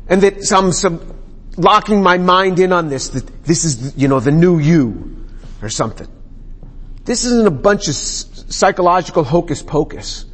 And 0.10 0.22
that 0.22 0.44
some, 0.44 0.72
some 0.72 1.00
locking 1.58 2.02
my 2.02 2.18
mind 2.18 2.60
in 2.60 2.74
on 2.74 2.90
this, 2.90 3.10
that 3.10 3.44
this 3.44 3.66
is, 3.66 3.96
you 3.96 4.08
know, 4.08 4.20
the 4.20 4.32
new 4.32 4.58
you 4.58 5.26
or 5.62 5.70
something. 5.70 6.08
This 7.06 7.24
isn't 7.26 7.46
a 7.46 7.52
bunch 7.52 7.88
of 7.88 7.94
psychological 7.94 9.24
hocus 9.24 9.62
pocus. 9.62 10.26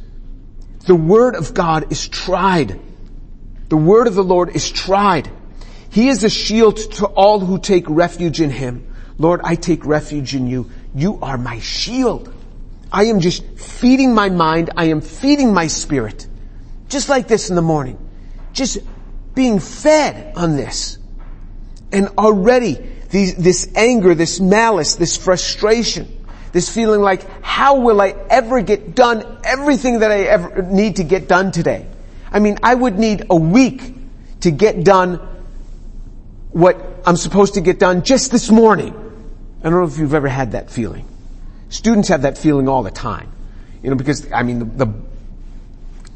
The 0.86 0.94
word 0.94 1.36
of 1.36 1.52
God 1.52 1.92
is 1.92 2.08
tried. 2.08 2.80
The 3.68 3.76
word 3.76 4.06
of 4.06 4.14
the 4.14 4.24
Lord 4.24 4.56
is 4.56 4.70
tried. 4.70 5.30
He 5.90 6.08
is 6.08 6.24
a 6.24 6.30
shield 6.30 6.76
to 6.92 7.06
all 7.06 7.40
who 7.40 7.58
take 7.58 7.84
refuge 7.88 8.40
in 8.40 8.48
Him. 8.48 8.94
Lord, 9.18 9.42
I 9.44 9.54
take 9.54 9.84
refuge 9.84 10.34
in 10.34 10.46
you. 10.46 10.70
You 10.94 11.18
are 11.22 11.38
my 11.38 11.58
shield. 11.60 12.32
I 12.92 13.04
am 13.04 13.20
just 13.20 13.44
feeding 13.58 14.14
my 14.14 14.28
mind. 14.28 14.70
I 14.76 14.86
am 14.86 15.00
feeding 15.00 15.54
my 15.54 15.66
spirit. 15.66 16.26
Just 16.88 17.08
like 17.08 17.26
this 17.26 17.48
in 17.48 17.56
the 17.56 17.62
morning. 17.62 17.98
Just 18.52 18.78
being 19.34 19.60
fed 19.60 20.36
on 20.36 20.56
this. 20.56 20.98
And 21.90 22.08
already 22.18 22.78
these, 23.10 23.34
this 23.34 23.70
anger, 23.74 24.14
this 24.14 24.40
malice, 24.40 24.96
this 24.96 25.16
frustration, 25.16 26.24
this 26.52 26.74
feeling 26.74 27.00
like, 27.00 27.42
how 27.42 27.80
will 27.80 28.00
I 28.00 28.14
ever 28.28 28.60
get 28.60 28.94
done 28.94 29.38
everything 29.44 30.00
that 30.00 30.10
I 30.10 30.20
ever 30.24 30.62
need 30.62 30.96
to 30.96 31.04
get 31.04 31.28
done 31.28 31.52
today? 31.52 31.86
I 32.30 32.40
mean, 32.40 32.58
I 32.62 32.74
would 32.74 32.98
need 32.98 33.26
a 33.30 33.36
week 33.36 33.94
to 34.40 34.50
get 34.50 34.84
done 34.84 35.20
what 36.50 37.02
I'm 37.06 37.16
supposed 37.16 37.54
to 37.54 37.62
get 37.62 37.78
done 37.78 38.02
just 38.02 38.30
this 38.30 38.50
morning. 38.50 39.01
I 39.62 39.70
don't 39.70 39.80
know 39.80 39.86
if 39.86 39.98
you've 39.98 40.14
ever 40.14 40.28
had 40.28 40.52
that 40.52 40.70
feeling. 40.70 41.06
Students 41.68 42.08
have 42.08 42.22
that 42.22 42.36
feeling 42.36 42.68
all 42.68 42.82
the 42.82 42.90
time. 42.90 43.32
You 43.82 43.90
know, 43.90 43.96
because, 43.96 44.30
I 44.32 44.42
mean, 44.42 44.58
the, 44.58 44.64
the 44.84 44.92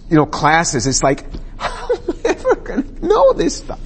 you 0.08 0.16
know, 0.16 0.26
classes, 0.26 0.86
it's 0.86 1.02
like, 1.02 1.24
how 1.56 1.88
am 1.88 2.00
I 2.24 2.28
ever 2.28 2.56
gonna 2.56 2.84
know 3.00 3.32
this 3.32 3.56
stuff? 3.56 3.80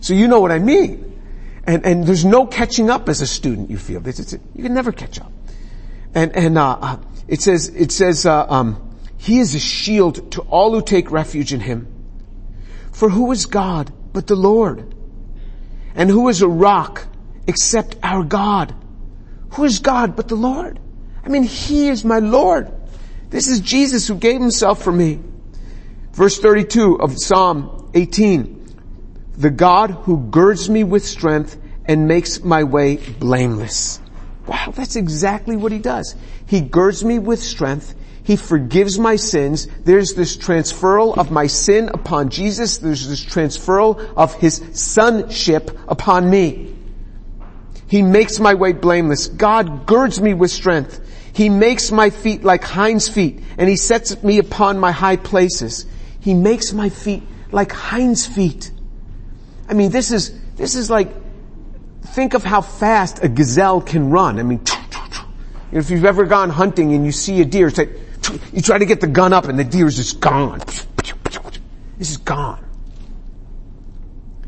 So 0.00 0.14
you 0.14 0.28
know 0.28 0.40
what 0.40 0.52
I 0.52 0.58
mean. 0.58 1.20
And, 1.66 1.84
and 1.84 2.04
there's 2.04 2.24
no 2.24 2.46
catching 2.46 2.90
up 2.90 3.08
as 3.08 3.20
a 3.20 3.26
student, 3.26 3.70
you 3.70 3.78
feel. 3.78 4.06
It's, 4.06 4.20
it's, 4.20 4.32
you 4.32 4.62
can 4.62 4.74
never 4.74 4.92
catch 4.92 5.20
up. 5.20 5.32
And, 6.14 6.36
and, 6.36 6.58
uh, 6.58 6.78
uh 6.80 6.96
it 7.26 7.40
says, 7.40 7.68
it 7.68 7.90
says, 7.90 8.26
uh, 8.26 8.46
um, 8.48 8.96
he 9.16 9.38
is 9.38 9.54
a 9.54 9.58
shield 9.58 10.32
to 10.32 10.42
all 10.42 10.72
who 10.74 10.82
take 10.82 11.10
refuge 11.10 11.54
in 11.54 11.60
him. 11.60 11.88
For 12.92 13.08
who 13.08 13.32
is 13.32 13.46
God 13.46 13.92
but 14.12 14.26
the 14.26 14.36
Lord? 14.36 14.94
And 15.94 16.10
who 16.10 16.28
is 16.28 16.42
a 16.42 16.48
rock 16.48 17.06
except 17.46 17.96
our 18.02 18.22
God? 18.22 18.74
Who 19.54 19.64
is 19.64 19.78
God 19.78 20.16
but 20.16 20.28
the 20.28 20.34
Lord? 20.34 20.78
I 21.24 21.28
mean, 21.28 21.44
He 21.44 21.88
is 21.88 22.04
my 22.04 22.18
Lord. 22.18 22.72
This 23.30 23.48
is 23.48 23.60
Jesus 23.60 24.06
who 24.06 24.16
gave 24.16 24.40
Himself 24.40 24.82
for 24.82 24.92
me. 24.92 25.20
Verse 26.12 26.38
32 26.38 27.00
of 27.00 27.18
Psalm 27.18 27.90
18. 27.94 28.64
The 29.36 29.50
God 29.50 29.90
who 29.90 30.28
girds 30.28 30.68
me 30.70 30.84
with 30.84 31.04
strength 31.04 31.60
and 31.86 32.06
makes 32.08 32.42
my 32.42 32.64
way 32.64 32.96
blameless. 32.96 34.00
Wow, 34.46 34.72
that's 34.74 34.96
exactly 34.96 35.56
what 35.56 35.72
he 35.72 35.78
does. 35.78 36.14
He 36.46 36.60
girds 36.60 37.04
me 37.04 37.18
with 37.18 37.42
strength. 37.42 37.94
He 38.22 38.36
forgives 38.36 38.98
my 38.98 39.16
sins. 39.16 39.66
There's 39.84 40.14
this 40.14 40.36
transferal 40.36 41.16
of 41.16 41.30
my 41.30 41.46
sin 41.46 41.90
upon 41.92 42.30
Jesus. 42.30 42.78
There's 42.78 43.08
this 43.08 43.24
transferal 43.24 43.98
of 44.16 44.34
his 44.34 44.62
sonship 44.72 45.76
upon 45.88 46.30
me. 46.30 46.73
He 47.86 48.02
makes 48.02 48.40
my 48.40 48.54
way 48.54 48.72
blameless. 48.72 49.28
God 49.28 49.86
girds 49.86 50.20
me 50.20 50.34
with 50.34 50.50
strength. 50.50 51.00
He 51.34 51.48
makes 51.48 51.90
my 51.90 52.10
feet 52.10 52.44
like 52.44 52.64
hinds 52.64 53.08
feet 53.08 53.42
and 53.58 53.68
he 53.68 53.76
sets 53.76 54.22
me 54.22 54.38
upon 54.38 54.78
my 54.78 54.92
high 54.92 55.16
places. 55.16 55.86
He 56.20 56.32
makes 56.32 56.72
my 56.72 56.88
feet 56.88 57.22
like 57.50 57.72
hinds 57.72 58.26
feet. 58.26 58.70
I 59.68 59.74
mean, 59.74 59.90
this 59.90 60.10
is, 60.10 60.38
this 60.56 60.74
is 60.74 60.90
like, 60.90 61.08
think 62.02 62.34
of 62.34 62.44
how 62.44 62.60
fast 62.60 63.22
a 63.22 63.28
gazelle 63.28 63.80
can 63.80 64.10
run. 64.10 64.38
I 64.38 64.42
mean, 64.42 64.60
if 65.72 65.90
you've 65.90 66.04
ever 66.04 66.24
gone 66.24 66.50
hunting 66.50 66.94
and 66.94 67.04
you 67.04 67.12
see 67.12 67.40
a 67.40 67.44
deer, 67.44 67.70
like, 67.70 67.90
you 68.52 68.62
try 68.62 68.78
to 68.78 68.86
get 68.86 69.00
the 69.00 69.06
gun 69.06 69.32
up 69.32 69.46
and 69.46 69.58
the 69.58 69.64
deer 69.64 69.86
is 69.86 69.96
just 69.96 70.20
gone. 70.20 70.60
This 71.98 72.10
is 72.10 72.16
gone. 72.18 72.64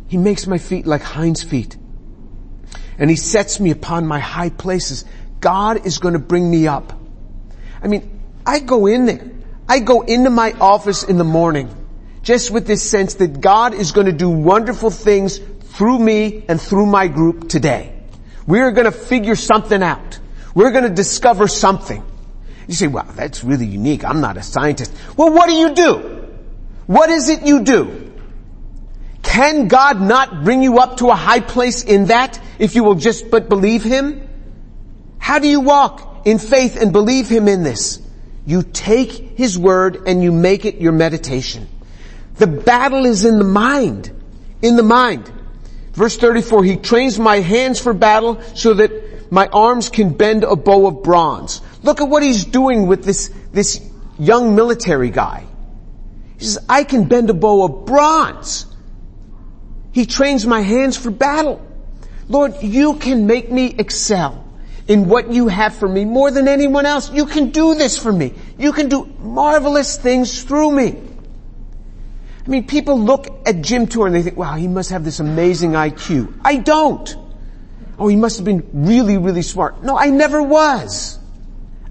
He 0.09 0.16
makes 0.16 0.46
my 0.46 0.59
feet 0.59 0.87
like 0.87 1.03
hinds 1.03 1.42
feet. 1.42 1.77
And 2.98 3.11
he 3.11 3.16
sets 3.16 3.61
me 3.61 3.70
upon 3.70 4.06
my 4.06 4.18
high 4.18 4.50
places. 4.50 5.04
God 5.40 5.87
is 5.87 5.98
going 5.98 6.14
to 6.14 6.20
bring 6.20 6.50
me 6.50 6.66
up. 6.66 6.92
I 7.82 7.88
mean, 7.88 8.20
I 8.44 8.61
go 8.61 8.87
in 8.87 9.06
there. 9.06 9.30
I 9.68 9.80
go 9.80 10.02
into 10.02 10.30
my 10.30 10.52
office 10.52 11.02
in 11.02 11.18
the 11.18 11.24
morning 11.24 11.74
just 12.22 12.50
with 12.50 12.66
this 12.66 12.88
sense 12.88 13.14
that 13.14 13.40
God 13.40 13.74
is 13.74 13.92
going 13.92 14.06
to 14.06 14.12
do 14.12 14.30
wonderful 14.30 14.90
things 14.90 15.38
through 15.38 15.98
me 15.98 16.44
and 16.48 16.61
through 16.61 16.87
my 16.87 17.06
group 17.06 17.48
today. 17.48 17.92
We're 18.46 18.72
going 18.72 18.87
to 18.87 18.92
figure 18.92 19.37
something 19.37 19.82
out. 19.82 20.18
We're 20.54 20.70
going 20.70 20.85
to 20.85 20.94
discover 20.94 21.48
something. 21.48 22.04
You 22.66 22.74
say, 22.74 22.87
wow, 22.87 23.06
that's 23.14 23.44
really 23.44 23.66
unique. 23.66 24.04
I'm 24.04 24.20
not 24.20 24.37
a 24.37 24.42
scientist. 24.42 24.92
Well, 25.16 25.32
what 25.32 25.48
do 25.48 25.54
you 25.54 25.74
do? 25.74 26.26
What 26.87 27.11
is 27.11 27.28
it 27.28 27.46
you 27.46 27.62
do? 27.62 28.12
Can 29.22 29.68
God 29.68 30.00
not 30.00 30.44
bring 30.44 30.62
you 30.62 30.78
up 30.78 30.98
to 30.98 31.11
a 31.11 31.14
high 31.14 31.40
place 31.40 31.85
in 31.85 32.06
that 32.06 32.40
if 32.59 32.75
you 32.75 32.85
will 32.85 32.95
just 32.95 33.31
but 33.31 33.49
believe 33.49 33.83
Him? 33.83 34.29
How 35.19 35.38
do 35.38 35.49
you 35.49 35.61
walk 35.61 36.27
in 36.27 36.38
faith 36.38 36.81
and 36.81 36.92
believe 36.92 37.29
Him 37.29 37.49
in 37.49 37.62
this? 37.62 38.01
You 38.47 38.62
take 38.62 39.11
His 39.11 39.59
word 39.59 40.07
and 40.07 40.23
you 40.23 40.33
make 40.33 40.64
it 40.64 40.77
your 40.77 40.92
meditation. 40.92 41.69
The 42.37 42.47
battle 42.47 43.07
is 43.07 43.25
in 43.25 43.38
the 43.38 43.45
mind. 43.45 44.11
In 44.62 44.77
the 44.77 44.83
mind. 44.83 45.31
Verse 45.92 46.16
34, 46.16 46.64
He 46.64 46.77
trains 46.77 47.19
my 47.19 47.40
hands 47.40 47.81
for 47.81 47.92
battle 47.92 48.40
so 48.55 48.75
that 48.75 49.33
my 49.33 49.49
arms 49.49 49.88
can 49.88 50.12
bend 50.12 50.45
a 50.45 50.55
bow 50.55 50.87
of 50.87 51.03
bronze. 51.03 51.61
Look 51.83 52.01
at 52.01 52.09
what 52.09 52.23
He's 52.23 52.45
doing 52.45 52.87
with 52.87 53.03
this, 53.03 53.31
this 53.53 53.81
young 54.19 54.55
military 54.55 55.11
guy. 55.11 55.47
He 56.38 56.45
says, 56.45 56.59
I 56.69 56.85
can 56.85 57.09
bend 57.09 57.31
a 57.31 57.35
bow 57.35 57.64
of 57.64 57.87
bronze. 57.87 58.66
He 59.92 60.05
trains 60.05 60.47
my 60.47 60.61
hands 60.61 60.97
for 60.97 61.11
battle. 61.11 61.65
Lord, 62.29 62.62
you 62.62 62.95
can 62.95 63.27
make 63.27 63.51
me 63.51 63.75
excel 63.79 64.45
in 64.89 65.09
what 65.09 65.33
you 65.33 65.49
have 65.49 65.75
for 65.75 65.89
me 65.89 66.05
more 66.05 66.31
than 66.31 66.49
anyone 66.49 66.87
else. 66.87 67.11
You 67.12 67.27
can 67.27 67.51
do 67.51 67.75
this 67.75 67.99
for 67.99 68.12
me. 68.12 68.35
You 68.59 68.73
can 68.73 68.89
do 68.89 69.05
marvelous 69.21 69.97
things 69.97 70.43
through 70.43 70.73
me. 70.73 71.03
I 72.45 72.49
mean, 72.49 72.67
people 72.67 73.01
look 73.01 73.27
at 73.47 73.62
Jim 73.62 73.89
Tour 73.89 74.07
and 74.07 74.15
they 74.15 74.23
think, 74.23 74.37
wow, 74.37 74.55
he 74.55 74.69
must 74.69 74.91
have 74.91 75.05
this 75.05 75.19
amazing 75.19 75.73
IQ. 75.73 76.33
I 76.45 76.57
don't. 76.57 77.17
Oh, 77.99 78.07
he 78.07 78.17
must 78.17 78.37
have 78.37 78.45
been 78.45 78.69
really, 78.73 79.19
really 79.19 79.43
smart. 79.43 79.83
No, 79.83 79.99
I 79.99 80.11
never 80.11 80.41
was. 80.43 81.19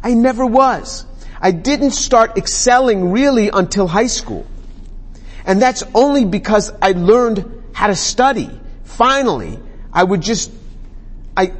I 0.01 0.13
never 0.13 0.45
was. 0.45 1.05
I 1.41 1.51
didn't 1.51 1.91
start 1.91 2.37
excelling 2.37 3.11
really 3.11 3.49
until 3.49 3.87
high 3.87 4.07
school. 4.07 4.45
And 5.45 5.61
that's 5.61 5.83
only 5.93 6.23
because 6.23 6.71
I 6.81 6.91
learned 6.91 7.63
how 7.73 7.87
to 7.87 7.95
study. 7.95 8.49
Finally, 8.83 9.59
I 9.95 10.03
would 10.03 10.21
just, 10.21 10.51
I, 11.37 11.53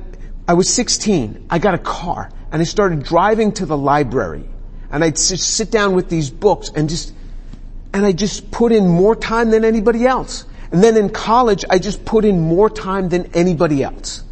I 0.46 0.54
was 0.56 0.72
16. 0.72 1.48
I 1.50 1.58
got 1.58 1.74
a 1.74 1.80
car 1.80 2.30
and 2.52 2.62
I 2.62 2.66
started 2.66 3.02
driving 3.04 3.54
to 3.54 3.66
the 3.66 3.78
library 3.78 4.44
and 4.92 5.04
I'd 5.04 5.18
sit 5.18 5.72
down 5.72 5.96
with 5.96 6.10
these 6.10 6.30
books 6.30 6.70
and 6.76 6.90
just, 6.90 7.14
and 7.94 8.06
I 8.06 8.12
just 8.12 8.52
put 8.52 8.74
in 8.74 8.90
more 8.90 9.16
time 9.16 9.52
than 9.52 9.64
anybody 9.64 10.06
else. 10.06 10.46
And 10.72 10.84
then 10.84 10.98
in 10.98 11.10
college, 11.10 11.64
I 11.70 11.80
just 11.80 12.04
put 12.04 12.26
in 12.26 12.42
more 12.42 12.70
time 12.70 13.08
than 13.08 13.32
anybody 13.34 13.82
else. 13.82 14.24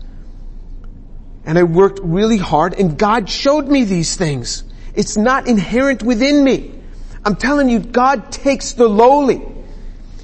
And 1.46 1.58
I 1.58 1.64
worked 1.64 2.00
really 2.04 2.38
hard 2.38 2.74
and 2.74 2.98
God 2.98 3.30
showed 3.30 3.68
me 3.68 3.86
these 3.86 4.18
things. 4.18 4.66
It's 4.96 5.16
not 5.16 5.48
inherent 5.48 6.04
within 6.04 6.44
me. 6.44 6.74
I'm 7.24 7.38
telling 7.38 7.70
you, 7.70 7.80
God 7.80 8.34
takes 8.34 8.74
the 8.74 8.90
lowly. 8.90 9.42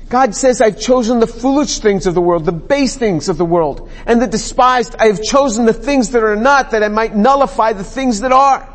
God 0.09 0.33
says, 0.33 0.59
I've 0.59 0.79
chosen 0.79 1.19
the 1.19 1.27
foolish 1.27 1.79
things 1.79 2.07
of 2.07 2.15
the 2.15 2.21
world, 2.21 2.43
the 2.43 2.51
base 2.51 2.97
things 2.97 3.29
of 3.29 3.37
the 3.37 3.45
world, 3.45 3.89
and 4.07 4.19
the 4.19 4.25
despised. 4.25 4.95
I 4.97 5.05
have 5.05 5.21
chosen 5.21 5.65
the 5.65 5.73
things 5.73 6.11
that 6.11 6.23
are 6.23 6.35
not 6.35 6.71
that 6.71 6.83
I 6.83 6.87
might 6.87 7.15
nullify 7.15 7.73
the 7.73 7.83
things 7.83 8.21
that 8.21 8.31
are. 8.31 8.67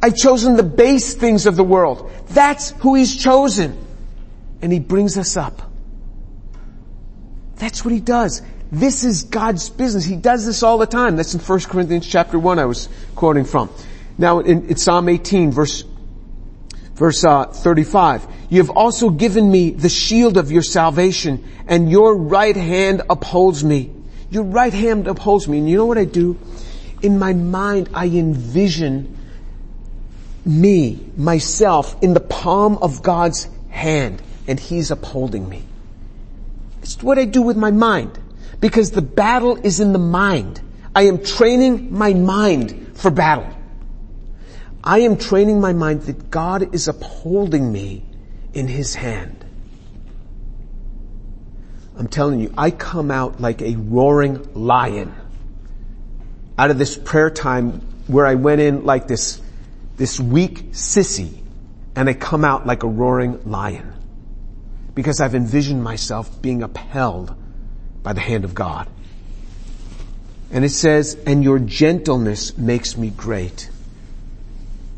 I've 0.00 0.16
chosen 0.16 0.56
the 0.56 0.62
base 0.62 1.14
things 1.14 1.46
of 1.46 1.56
the 1.56 1.64
world. 1.64 2.10
That's 2.28 2.70
who 2.70 2.94
He's 2.94 3.16
chosen. 3.16 3.76
And 4.60 4.72
He 4.72 4.78
brings 4.78 5.18
us 5.18 5.36
up. 5.36 5.70
That's 7.56 7.84
what 7.84 7.92
He 7.92 8.00
does. 8.00 8.40
This 8.70 9.02
is 9.02 9.24
God's 9.24 9.68
business. 9.68 10.04
He 10.04 10.16
does 10.16 10.46
this 10.46 10.62
all 10.62 10.78
the 10.78 10.86
time. 10.86 11.16
That's 11.16 11.34
in 11.34 11.40
1 11.40 11.60
Corinthians 11.60 12.06
chapter 12.06 12.38
1 12.38 12.58
I 12.58 12.64
was 12.66 12.88
quoting 13.16 13.44
from. 13.44 13.68
Now 14.16 14.38
in, 14.40 14.68
in 14.68 14.76
Psalm 14.76 15.08
18 15.08 15.50
verse 15.50 15.84
Verse 17.02 17.24
uh, 17.24 17.46
35, 17.46 18.28
you 18.48 18.58
have 18.58 18.70
also 18.70 19.10
given 19.10 19.50
me 19.50 19.70
the 19.70 19.88
shield 19.88 20.36
of 20.36 20.52
your 20.52 20.62
salvation 20.62 21.42
and 21.66 21.90
your 21.90 22.16
right 22.16 22.54
hand 22.54 23.02
upholds 23.10 23.64
me. 23.64 23.90
Your 24.30 24.44
right 24.44 24.72
hand 24.72 25.08
upholds 25.08 25.48
me. 25.48 25.58
And 25.58 25.68
you 25.68 25.78
know 25.78 25.86
what 25.86 25.98
I 25.98 26.04
do? 26.04 26.38
In 27.02 27.18
my 27.18 27.32
mind, 27.32 27.88
I 27.92 28.06
envision 28.06 29.18
me, 30.46 31.04
myself, 31.16 32.00
in 32.04 32.14
the 32.14 32.20
palm 32.20 32.78
of 32.80 33.02
God's 33.02 33.48
hand 33.70 34.22
and 34.46 34.60
He's 34.60 34.92
upholding 34.92 35.48
me. 35.48 35.64
It's 36.82 37.02
what 37.02 37.18
I 37.18 37.24
do 37.24 37.42
with 37.42 37.56
my 37.56 37.72
mind 37.72 38.16
because 38.60 38.92
the 38.92 39.02
battle 39.02 39.56
is 39.56 39.80
in 39.80 39.92
the 39.92 39.98
mind. 39.98 40.60
I 40.94 41.08
am 41.08 41.24
training 41.24 41.92
my 41.92 42.14
mind 42.14 42.92
for 42.94 43.10
battle. 43.10 43.52
I 44.84 45.00
am 45.00 45.16
training 45.16 45.60
my 45.60 45.72
mind 45.72 46.02
that 46.02 46.30
God 46.30 46.74
is 46.74 46.88
upholding 46.88 47.72
me 47.72 48.04
in 48.52 48.66
His 48.66 48.94
hand. 48.94 49.44
I'm 51.96 52.08
telling 52.08 52.40
you, 52.40 52.52
I 52.56 52.70
come 52.70 53.10
out 53.10 53.40
like 53.40 53.62
a 53.62 53.76
roaring 53.76 54.48
lion 54.54 55.14
out 56.58 56.70
of 56.70 56.78
this 56.78 56.96
prayer 56.96 57.30
time 57.30 57.80
where 58.06 58.26
I 58.26 58.34
went 58.34 58.60
in 58.60 58.84
like 58.84 59.06
this, 59.06 59.40
this 59.96 60.18
weak 60.18 60.72
sissy 60.72 61.38
and 61.94 62.08
I 62.08 62.14
come 62.14 62.44
out 62.44 62.66
like 62.66 62.82
a 62.82 62.88
roaring 62.88 63.40
lion 63.48 63.92
because 64.94 65.20
I've 65.20 65.34
envisioned 65.34 65.82
myself 65.82 66.42
being 66.42 66.62
upheld 66.62 67.34
by 68.02 68.12
the 68.12 68.20
hand 68.20 68.44
of 68.44 68.54
God. 68.54 68.88
And 70.50 70.64
it 70.64 70.70
says, 70.70 71.16
and 71.26 71.44
your 71.44 71.58
gentleness 71.58 72.58
makes 72.58 72.96
me 72.96 73.10
great. 73.10 73.70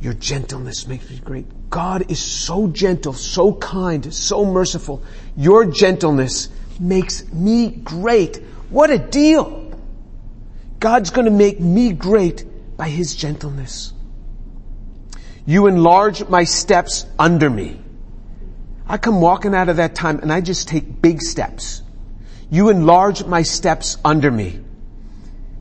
Your 0.05 0.13
gentleness 0.13 0.87
makes 0.87 1.09
me 1.09 1.17
great. 1.17 1.71
God 1.71 2.11
is 2.11 2.19
so 2.19 2.69
gentle, 2.69 3.15
so 3.15 3.55
kind, 3.55 4.13
so 4.13 4.45
merciful. 4.45 5.03
Your 5.35 5.65
gentleness 5.65 6.51
makes 6.79 7.33
me 7.33 7.71
great. 7.71 8.37
What 8.69 8.91
a 8.91 8.99
deal! 8.99 9.73
God's 10.79 11.09
gonna 11.09 11.31
make 11.31 11.59
me 11.59 11.95
great 11.95 12.45
by 12.77 12.91
His 12.91 13.17
gentleness. 13.17 13.95
You 15.47 15.69
enlarge 15.69 16.29
my 16.29 16.45
steps 16.45 17.07
under 17.19 17.49
me. 17.49 17.81
I 18.87 18.99
come 18.99 19.23
walking 19.23 19.55
out 19.55 19.71
of 19.71 19.79
that 19.79 19.95
time 19.95 20.19
and 20.19 20.31
I 20.31 20.43
just 20.43 20.69
take 20.69 21.01
big 21.01 21.23
steps. 21.23 21.81
You 22.51 22.69
enlarge 22.69 23.25
my 23.25 23.41
steps 23.41 23.97
under 24.05 24.31
me 24.31 24.61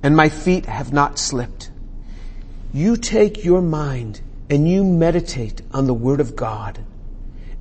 and 0.03 0.17
my 0.17 0.27
feet 0.27 0.65
have 0.65 0.91
not 0.91 1.17
slipped. 1.17 1.71
You 2.73 2.97
take 2.97 3.45
your 3.45 3.61
mind 3.61 4.19
and 4.49 4.69
you 4.69 4.83
meditate 4.83 5.61
on 5.71 5.87
the 5.87 5.93
Word 5.93 6.19
of 6.19 6.35
God 6.35 6.79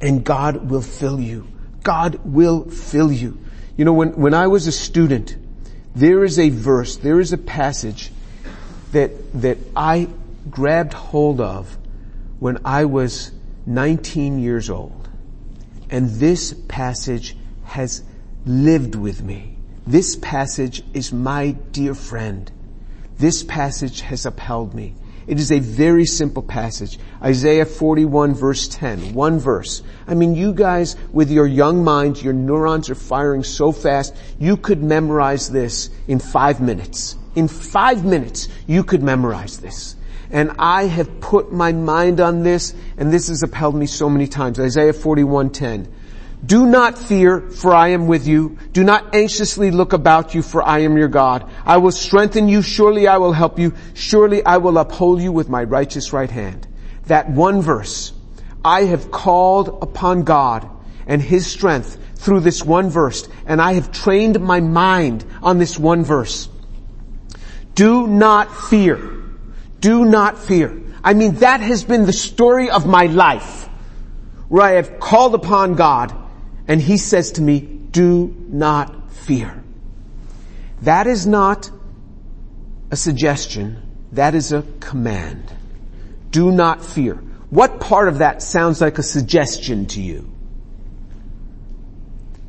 and 0.01 0.25
God 0.25 0.71
will 0.71 0.83
fill 0.83 1.21
you. 1.21 1.47
God 1.83 2.21
will 2.25 2.65
fill 2.69 3.11
you. 3.11 3.39
You 3.77 3.85
know, 3.85 3.93
when, 3.93 4.13
when 4.17 4.35
I 4.35 4.49
was 4.49 4.67
a 4.67 4.73
student, 4.73 5.37
there 5.95 6.25
is 6.25 6.39
a 6.39 6.49
verse, 6.51 6.97
there 6.97 7.21
is 7.21 7.33
a 7.33 7.39
passage 7.39 8.11
that, 8.93 9.11
that 9.41 9.59
I 9.75 10.09
grabbed 10.51 10.93
hold 10.93 11.41
of 11.41 11.77
when 12.39 12.59
I 12.65 12.85
was 12.87 13.31
19 13.67 14.39
years 14.41 14.69
old. 14.69 15.09
And 15.89 16.11
this 16.11 16.55
passage 16.69 17.37
has 17.65 18.03
lived 18.45 18.95
with 18.95 19.23
me. 19.23 19.57
This 19.87 20.17
passage 20.17 20.83
is 20.95 21.13
my 21.13 21.53
dear 21.73 21.95
friend. 21.95 22.51
This 23.19 23.43
passage 23.43 24.01
has 24.01 24.27
upheld 24.27 24.75
me. 24.75 24.95
It 25.27 25.39
is 25.39 25.53
a 25.53 25.59
very 25.61 26.05
simple 26.07 26.43
passage. 26.43 26.99
Isaiah 27.23 27.67
41 27.67 28.35
verse 28.35 28.69
10. 28.69 29.15
One 29.15 29.39
verse. 29.39 29.83
I 30.07 30.15
mean, 30.15 30.35
you 30.35 30.53
guys 30.53 30.97
with 31.13 31.31
your 31.31 31.47
young 31.47 31.85
minds, 31.85 32.23
your 32.23 32.33
neurons 32.33 32.91
are 32.91 32.95
firing 32.95 33.45
so 33.45 33.73
fast, 33.73 34.15
you 34.39 34.57
could 34.57 34.83
memorize 34.83 35.51
this 35.51 35.91
in 36.09 36.19
five 36.19 36.61
minutes. 36.61 37.17
In 37.35 37.49
five 37.49 38.05
minutes, 38.05 38.49
you 38.67 38.85
could 38.85 39.03
memorize 39.03 39.59
this. 39.59 39.97
And 40.31 40.53
I 40.59 40.85
have 40.85 41.21
put 41.21 41.53
my 41.53 41.73
mind 41.73 42.21
on 42.21 42.43
this, 42.43 42.75
and 42.97 43.13
this 43.13 43.29
has 43.29 43.43
upheld 43.43 43.75
me 43.75 43.87
so 43.87 44.09
many 44.09 44.27
times. 44.27 44.59
Isaiah 44.59 44.93
41:10. 44.93 45.87
Do 46.45 46.67
not 46.67 46.99
fear, 46.99 47.41
for 47.41 47.73
I 47.73 47.89
am 47.89 48.09
with 48.09 48.27
you. 48.27 48.59
Do 48.73 48.83
not 48.83 49.15
anxiously 49.15 49.71
look 49.71 49.93
about 49.93 50.35
you, 50.35 50.43
for 50.43 50.61
I 50.61 50.81
am 50.81 50.97
your 50.97 51.09
God. 51.09 51.49
I 51.65 51.77
will 51.77 51.93
strengthen 51.93 52.49
you. 52.49 52.63
Surely 52.63 53.07
I 53.07 53.19
will 53.19 53.33
help 53.33 53.61
you. 53.61 53.75
Surely 53.95 54.45
I 54.45 54.57
will 54.57 54.79
uphold 54.79 55.23
you 55.23 55.31
with 55.31 55.49
my 55.49 55.63
righteous 55.63 56.13
right 56.13 56.31
hand. 56.31 56.67
That 57.07 57.31
one 57.31 57.63
verse. 57.63 58.13
I 58.65 58.85
have 58.85 59.13
called 59.13 59.69
upon 59.83 60.25
God 60.25 60.69
and 61.07 61.23
His 61.23 61.47
strength 61.47 61.99
through 62.17 62.41
this 62.41 62.65
one 62.65 62.91
verse, 62.91 63.29
and 63.47 63.61
I 63.61 63.75
have 63.75 63.93
trained 63.93 64.41
my 64.41 64.61
mind 64.61 65.25
on 65.43 65.59
this 65.59 65.79
one 65.79 66.05
verse. 66.05 66.49
Do 67.75 68.07
not 68.07 68.55
fear. 68.69 69.23
Do 69.81 70.05
not 70.05 70.39
fear. 70.39 70.81
I 71.05 71.15
mean, 71.15 71.37
that 71.37 71.61
has 71.61 71.83
been 71.85 72.07
the 72.07 72.13
story 72.13 72.71
of 72.71 72.87
my 72.87 73.07
life, 73.07 73.69
where 74.49 74.63
I 74.63 74.73
have 74.73 75.01
called 75.01 75.35
upon 75.35 75.75
God 75.75 76.17
and 76.69 76.81
he 76.81 76.97
says 76.97 77.33
to 77.33 77.43
me, 77.43 77.61
do 77.61 78.35
not 78.49 79.13
fear. 79.13 79.63
That 80.83 81.07
is 81.07 81.27
not 81.27 81.71
a 82.91 82.97
suggestion. 82.97 83.83
That 84.13 84.35
is 84.35 84.53
a 84.53 84.63
command. 84.81 85.53
Do 86.31 86.51
not 86.51 86.85
fear. 86.85 87.15
What 87.51 87.81
part 87.81 88.09
of 88.09 88.19
that 88.19 88.43
sounds 88.43 88.81
like 88.81 88.99
a 88.99 89.03
suggestion 89.03 89.87
to 89.87 90.01
you? 90.01 90.31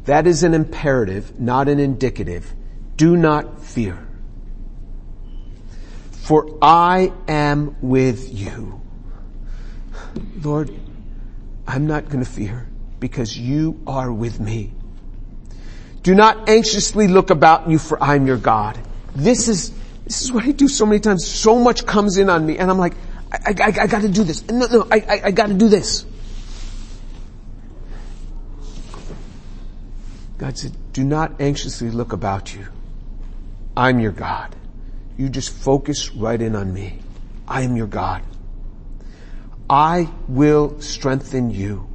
That 0.05 0.27
is 0.27 0.43
an 0.43 0.53
imperative, 0.53 1.39
not 1.39 1.67
an 1.67 1.79
indicative. 1.79 2.53
Do 2.97 3.15
not 3.17 3.63
fear. 3.63 4.07
For 6.11 6.57
I 6.61 7.11
am 7.27 7.75
with 7.81 8.33
you. 8.33 8.81
Lord, 10.41 10.73
I'm 11.67 11.87
not 11.87 12.05
going 12.05 12.23
to 12.23 12.29
fear 12.29 12.67
because 13.03 13.37
you 13.37 13.81
are 13.85 14.13
with 14.13 14.39
me. 14.39 14.71
Do 16.03 16.15
not 16.15 16.47
anxiously 16.47 17.09
look 17.09 17.31
about 17.31 17.69
you 17.69 17.77
for 17.77 18.01
I'm 18.01 18.25
your 18.25 18.37
God. 18.37 18.79
This 19.13 19.49
is, 19.49 19.71
this 20.05 20.21
is 20.21 20.31
what 20.31 20.45
I 20.45 20.51
do 20.51 20.69
so 20.69 20.85
many 20.85 21.01
times. 21.01 21.27
So 21.27 21.59
much 21.59 21.85
comes 21.85 22.17
in 22.17 22.29
on 22.29 22.45
me 22.45 22.57
and 22.57 22.71
I'm 22.71 22.77
like, 22.77 22.93
I, 23.29 23.55
I, 23.59 23.73
I 23.81 23.87
gotta 23.87 24.07
do 24.07 24.23
this. 24.23 24.47
No, 24.47 24.67
no, 24.67 24.87
I, 24.89 24.99
I, 24.99 25.21
I 25.25 25.31
gotta 25.31 25.53
do 25.53 25.67
this. 25.67 26.05
God 30.37 30.57
said, 30.57 30.71
do 30.93 31.03
not 31.03 31.41
anxiously 31.41 31.91
look 31.91 32.13
about 32.13 32.55
you. 32.55 32.67
I'm 33.75 33.99
your 33.99 34.13
God. 34.13 34.55
You 35.17 35.27
just 35.27 35.49
focus 35.49 36.15
right 36.15 36.41
in 36.41 36.55
on 36.55 36.73
me. 36.73 36.99
I 37.49 37.63
am 37.63 37.75
your 37.75 37.87
God. 37.87 38.23
I 39.69 40.09
will 40.29 40.79
strengthen 40.79 41.51
you. 41.51 41.89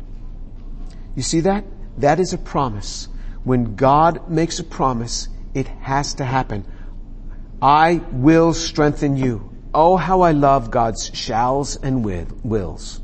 You 1.19 1.25
see 1.25 1.41
that? 1.41 1.65
That 1.97 2.21
is 2.21 2.33
a 2.33 2.39
promise. 2.39 3.09
When 3.43 3.75
God 3.75 4.31
makes 4.31 4.61
a 4.61 4.63
promise, 4.63 5.27
it 5.53 5.67
has 5.67 6.15
to 6.15 6.25
happen. 6.25 6.65
I 7.61 8.03
will 8.13 8.55
strengthen 8.55 9.17
you. 9.17 9.51
Oh, 9.75 9.97
how 9.97 10.21
I 10.21 10.31
love 10.31 10.71
God's 10.71 11.11
shalls 11.13 11.75
and 11.75 12.05
wills. 12.05 13.01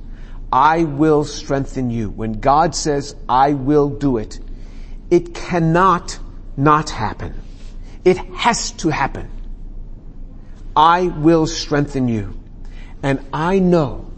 I 0.52 0.84
will 0.84 1.24
strengthen 1.24 1.90
you. 1.90 2.08
When 2.08 2.34
God 2.34 2.76
says, 2.76 3.16
I 3.28 3.54
will 3.54 3.90
do 3.90 4.18
it, 4.18 4.38
it 5.10 5.34
cannot 5.34 6.16
not 6.56 6.90
happen. 6.90 7.34
It 8.04 8.18
has 8.18 8.70
to 8.82 8.90
happen. 8.90 9.28
I 10.76 11.08
will 11.08 11.48
strengthen 11.48 12.06
you. 12.06 12.38
And 13.02 13.26
I 13.32 13.58
know 13.58 14.12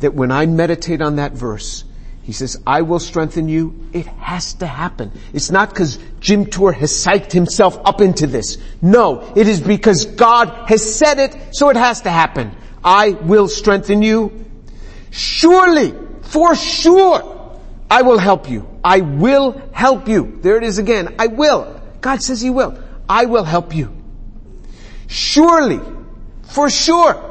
that 0.00 0.14
when 0.14 0.32
I 0.32 0.46
meditate 0.46 1.00
on 1.00 1.14
that 1.14 1.30
verse, 1.30 1.84
he 2.26 2.32
says, 2.32 2.60
I 2.66 2.82
will 2.82 2.98
strengthen 2.98 3.48
you. 3.48 3.88
It 3.92 4.06
has 4.06 4.54
to 4.54 4.66
happen. 4.66 5.12
It's 5.32 5.52
not 5.52 5.70
because 5.70 5.96
Jim 6.18 6.46
Tour 6.46 6.72
has 6.72 6.90
psyched 6.90 7.30
himself 7.30 7.78
up 7.84 8.00
into 8.00 8.26
this. 8.26 8.58
No, 8.82 9.32
it 9.36 9.46
is 9.46 9.60
because 9.60 10.06
God 10.06 10.48
has 10.68 10.96
said 10.96 11.20
it, 11.20 11.36
so 11.52 11.68
it 11.68 11.76
has 11.76 12.00
to 12.00 12.10
happen. 12.10 12.50
I 12.82 13.10
will 13.10 13.46
strengthen 13.46 14.02
you. 14.02 14.44
Surely, 15.12 15.94
for 16.22 16.56
sure, 16.56 17.60
I 17.88 18.02
will 18.02 18.18
help 18.18 18.50
you. 18.50 18.68
I 18.82 19.02
will 19.02 19.62
help 19.70 20.08
you. 20.08 20.40
There 20.42 20.56
it 20.56 20.64
is 20.64 20.78
again. 20.78 21.14
I 21.20 21.28
will. 21.28 21.80
God 22.00 22.22
says 22.22 22.40
He 22.40 22.50
will. 22.50 22.76
I 23.08 23.26
will 23.26 23.44
help 23.44 23.72
you. 23.72 23.94
Surely, 25.06 25.78
for 26.42 26.68
sure, 26.70 27.22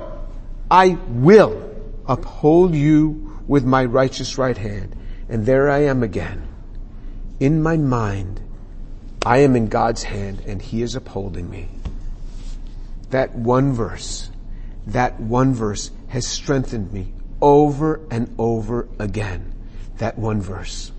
I 0.72 0.98
will 1.10 1.70
uphold 2.08 2.74
you 2.76 3.26
with 3.48 3.66
my 3.66 3.86
righteous 3.86 4.38
right 4.38 4.58
hand. 4.58 4.96
And 5.30 5.46
there 5.46 5.70
I 5.70 5.80
am 5.80 6.04
again. 6.04 6.48
In 7.40 7.62
my 7.62 7.78
mind, 7.78 8.42
I 9.26 9.40
am 9.40 9.56
in 9.56 9.68
God's 9.68 10.04
hand 10.04 10.42
and 10.46 10.62
He 10.62 10.82
is 10.82 10.96
upholding 10.96 11.50
me. 11.50 11.70
That 13.10 13.36
one 13.36 13.74
verse, 13.74 14.30
that 14.88 15.20
one 15.20 15.54
verse 15.54 15.92
has 16.08 16.28
strengthened 16.28 16.94
me 16.94 17.12
over 17.42 18.00
and 18.10 18.34
over 18.38 18.88
again. 19.00 19.54
That 19.98 20.18
one 20.18 20.42
verse. 20.42 20.92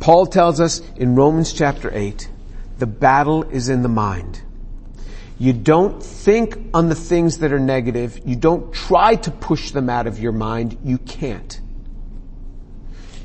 Paul 0.00 0.26
tells 0.26 0.60
us 0.60 0.80
in 0.96 1.14
Romans 1.14 1.52
chapter 1.52 1.90
8, 1.92 2.28
the 2.78 2.86
battle 2.86 3.44
is 3.44 3.68
in 3.68 3.82
the 3.82 3.88
mind. 3.88 4.42
You 5.38 5.52
don't 5.52 6.02
think 6.02 6.58
on 6.72 6.88
the 6.88 6.94
things 6.94 7.38
that 7.38 7.52
are 7.52 7.58
negative. 7.58 8.20
You 8.24 8.36
don't 8.36 8.72
try 8.72 9.16
to 9.16 9.30
push 9.30 9.70
them 9.70 9.90
out 9.90 10.06
of 10.06 10.18
your 10.18 10.32
mind. 10.32 10.78
You 10.82 10.96
can't. 10.98 11.60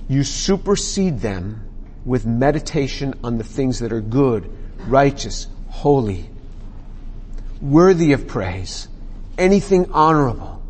You 0.10 0.24
supersede 0.24 1.20
them 1.22 1.68
with 2.04 2.26
meditation 2.26 3.14
on 3.24 3.38
the 3.38 3.46
things 3.46 3.80
that 3.80 3.94
are 3.94 4.02
good, 4.02 4.50
righteous, 4.88 5.48
holy, 5.70 6.30
worthy 7.62 8.12
of 8.12 8.28
praise, 8.28 8.90
anything 9.38 9.90
honorable. 9.92 10.62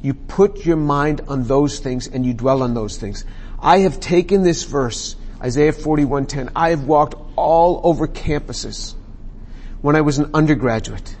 You 0.00 0.14
put 0.14 0.64
your 0.64 0.76
mind 0.76 1.20
on 1.28 1.44
those 1.44 1.80
things 1.80 2.06
and 2.06 2.24
you 2.24 2.32
dwell 2.32 2.62
on 2.62 2.72
those 2.72 2.96
things. 2.96 3.26
I 3.60 3.80
have 3.80 4.00
taken 4.00 4.42
this 4.42 4.62
verse, 4.64 5.16
Isaiah 5.42 5.72
41:10. 5.72 6.50
I 6.56 6.70
have 6.70 6.84
walked 6.84 7.16
all 7.36 7.82
over 7.84 8.06
campuses 8.06 8.94
when 9.80 9.94
I 9.94 10.00
was 10.00 10.18
an 10.18 10.30
undergraduate, 10.34 11.16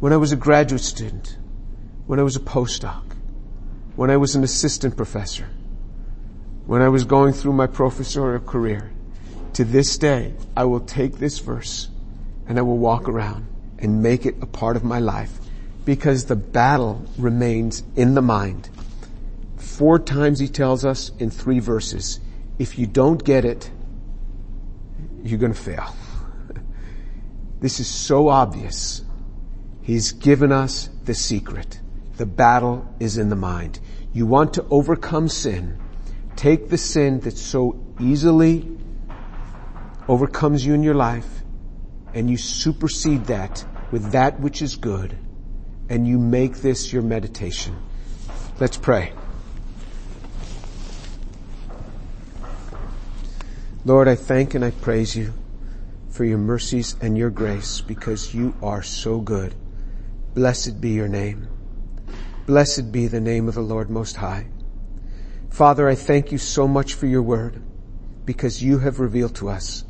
when 0.00 0.12
I 0.12 0.16
was 0.16 0.32
a 0.32 0.36
graduate 0.36 0.82
student, 0.82 1.38
when 2.06 2.20
I 2.20 2.22
was 2.22 2.36
a 2.36 2.40
postdoc, 2.40 3.02
when 3.96 4.10
I 4.10 4.18
was 4.18 4.34
an 4.34 4.44
assistant 4.44 4.96
professor, 4.96 5.48
when 6.66 6.82
I 6.82 6.88
was 6.88 7.04
going 7.04 7.32
through 7.32 7.54
my 7.54 7.66
professorial 7.66 8.40
career. 8.40 8.90
To 9.54 9.64
this 9.64 9.96
day, 9.98 10.34
I 10.56 10.64
will 10.64 10.80
take 10.80 11.18
this 11.18 11.38
verse 11.38 11.88
and 12.46 12.58
I 12.58 12.62
will 12.62 12.78
walk 12.78 13.08
around 13.08 13.46
and 13.78 14.02
make 14.02 14.26
it 14.26 14.36
a 14.42 14.46
part 14.46 14.76
of 14.76 14.84
my 14.84 14.98
life 14.98 15.38
because 15.84 16.26
the 16.26 16.36
battle 16.36 17.06
remains 17.18 17.82
in 17.96 18.14
the 18.14 18.22
mind. 18.22 18.68
Four 19.56 19.98
times 19.98 20.38
he 20.38 20.48
tells 20.48 20.84
us 20.84 21.12
in 21.18 21.30
three 21.30 21.60
verses, 21.60 22.20
if 22.58 22.78
you 22.78 22.86
don't 22.86 23.22
get 23.24 23.44
it, 23.44 23.70
you're 25.22 25.38
going 25.38 25.54
to 25.54 25.58
fail. 25.58 25.94
This 27.64 27.80
is 27.80 27.88
so 27.88 28.28
obvious. 28.28 29.00
He's 29.80 30.12
given 30.12 30.52
us 30.52 30.90
the 31.04 31.14
secret. 31.14 31.80
The 32.18 32.26
battle 32.26 32.86
is 33.00 33.16
in 33.16 33.30
the 33.30 33.36
mind. 33.36 33.80
You 34.12 34.26
want 34.26 34.52
to 34.52 34.66
overcome 34.68 35.30
sin. 35.30 35.78
Take 36.36 36.68
the 36.68 36.76
sin 36.76 37.20
that 37.20 37.38
so 37.38 37.82
easily 37.98 38.68
overcomes 40.08 40.66
you 40.66 40.74
in 40.74 40.82
your 40.82 40.94
life 40.94 41.40
and 42.12 42.28
you 42.28 42.36
supersede 42.36 43.24
that 43.28 43.64
with 43.90 44.12
that 44.12 44.40
which 44.40 44.60
is 44.60 44.76
good 44.76 45.16
and 45.88 46.06
you 46.06 46.18
make 46.18 46.56
this 46.56 46.92
your 46.92 47.00
meditation. 47.00 47.74
Let's 48.60 48.76
pray. 48.76 49.14
Lord, 53.86 54.06
I 54.06 54.16
thank 54.16 54.54
and 54.54 54.62
I 54.62 54.70
praise 54.70 55.16
you 55.16 55.32
for 56.14 56.24
your 56.24 56.38
mercies 56.38 56.94
and 57.00 57.18
your 57.18 57.28
grace 57.28 57.80
because 57.80 58.32
you 58.32 58.54
are 58.62 58.84
so 58.84 59.18
good. 59.18 59.52
Blessed 60.32 60.80
be 60.80 60.90
your 60.90 61.08
name. 61.08 61.48
Blessed 62.46 62.92
be 62.92 63.08
the 63.08 63.20
name 63.20 63.48
of 63.48 63.54
the 63.54 63.60
Lord 63.60 63.90
Most 63.90 64.14
High. 64.14 64.46
Father, 65.50 65.88
I 65.88 65.96
thank 65.96 66.30
you 66.30 66.38
so 66.38 66.68
much 66.68 66.94
for 66.94 67.06
your 67.06 67.22
word 67.22 67.60
because 68.24 68.62
you 68.62 68.78
have 68.78 69.00
revealed 69.00 69.34
to 69.36 69.48
us 69.48 69.84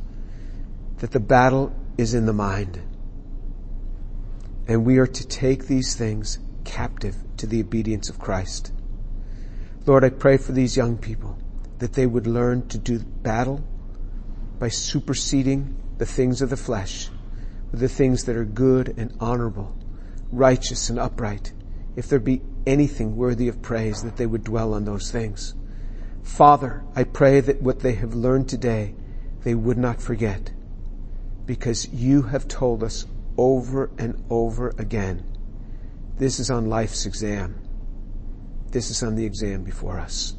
that 0.98 1.10
the 1.10 1.20
battle 1.20 1.76
is 1.98 2.14
in 2.14 2.24
the 2.24 2.32
mind. 2.32 2.80
And 4.66 4.86
we 4.86 4.96
are 4.96 5.06
to 5.06 5.26
take 5.26 5.66
these 5.66 5.94
things 5.94 6.38
captive 6.64 7.16
to 7.36 7.46
the 7.46 7.60
obedience 7.60 8.08
of 8.08 8.18
Christ. 8.18 8.72
Lord, 9.84 10.04
I 10.04 10.08
pray 10.08 10.38
for 10.38 10.52
these 10.52 10.74
young 10.74 10.96
people 10.96 11.36
that 11.80 11.92
they 11.92 12.06
would 12.06 12.26
learn 12.26 12.66
to 12.68 12.78
do 12.78 12.98
battle 12.98 13.62
by 14.58 14.68
superseding 14.68 15.76
the 15.98 16.06
things 16.06 16.42
of 16.42 16.50
the 16.50 16.56
flesh 16.56 17.08
with 17.70 17.80
the 17.80 17.88
things 17.88 18.24
that 18.24 18.36
are 18.36 18.44
good 18.44 18.94
and 18.96 19.16
honorable, 19.18 19.76
righteous 20.30 20.90
and 20.90 20.98
upright. 20.98 21.52
If 21.96 22.08
there 22.08 22.20
be 22.20 22.40
anything 22.66 23.16
worthy 23.16 23.48
of 23.48 23.62
praise, 23.62 24.02
that 24.04 24.16
they 24.16 24.26
would 24.26 24.44
dwell 24.44 24.74
on 24.74 24.84
those 24.84 25.10
things. 25.10 25.54
Father, 26.22 26.84
I 26.94 27.02
pray 27.04 27.40
that 27.40 27.60
what 27.60 27.80
they 27.80 27.94
have 27.94 28.14
learned 28.14 28.48
today, 28.48 28.94
they 29.42 29.54
would 29.54 29.76
not 29.76 30.00
forget 30.00 30.52
because 31.46 31.92
you 31.92 32.22
have 32.22 32.48
told 32.48 32.82
us 32.82 33.06
over 33.36 33.90
and 33.98 34.24
over 34.30 34.72
again, 34.78 35.24
this 36.16 36.38
is 36.38 36.50
on 36.50 36.68
life's 36.68 37.06
exam. 37.06 37.60
This 38.70 38.90
is 38.90 39.02
on 39.02 39.16
the 39.16 39.24
exam 39.24 39.64
before 39.64 39.98
us. 39.98 40.34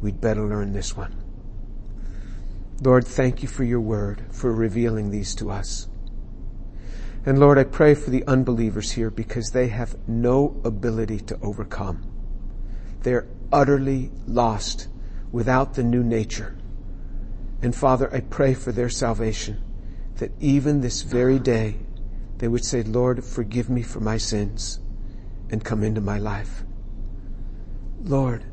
We'd 0.00 0.20
better 0.20 0.42
learn 0.42 0.72
this 0.72 0.96
one. 0.96 1.23
Lord, 2.82 3.06
thank 3.06 3.42
you 3.42 3.48
for 3.48 3.64
your 3.64 3.80
word, 3.80 4.24
for 4.30 4.52
revealing 4.52 5.10
these 5.10 5.34
to 5.36 5.50
us. 5.50 5.88
And 7.24 7.38
Lord, 7.38 7.56
I 7.56 7.64
pray 7.64 7.94
for 7.94 8.10
the 8.10 8.26
unbelievers 8.26 8.90
here 8.90 9.10
because 9.10 9.50
they 9.50 9.68
have 9.68 9.96
no 10.08 10.60
ability 10.64 11.20
to 11.20 11.38
overcome. 11.40 12.02
They're 13.00 13.26
utterly 13.52 14.10
lost 14.26 14.88
without 15.30 15.74
the 15.74 15.82
new 15.82 16.02
nature. 16.02 16.56
And 17.62 17.74
Father, 17.74 18.12
I 18.12 18.20
pray 18.20 18.52
for 18.54 18.72
their 18.72 18.90
salvation 18.90 19.62
that 20.16 20.32
even 20.40 20.80
this 20.80 21.02
very 21.02 21.38
day 21.38 21.76
they 22.38 22.48
would 22.48 22.64
say, 22.64 22.82
Lord, 22.82 23.24
forgive 23.24 23.70
me 23.70 23.82
for 23.82 24.00
my 24.00 24.18
sins 24.18 24.80
and 25.48 25.64
come 25.64 25.82
into 25.82 26.00
my 26.00 26.18
life. 26.18 26.64
Lord, 28.02 28.44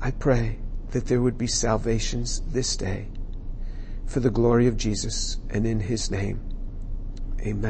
I 0.00 0.10
pray 0.12 0.58
that 0.90 1.06
there 1.06 1.22
would 1.22 1.38
be 1.38 1.46
salvations 1.46 2.42
this 2.46 2.76
day 2.76 3.08
for 4.06 4.20
the 4.20 4.30
glory 4.30 4.66
of 4.66 4.76
Jesus 4.76 5.38
and 5.50 5.66
in 5.66 5.80
his 5.80 6.10
name. 6.10 6.40
Amen. 7.40 7.62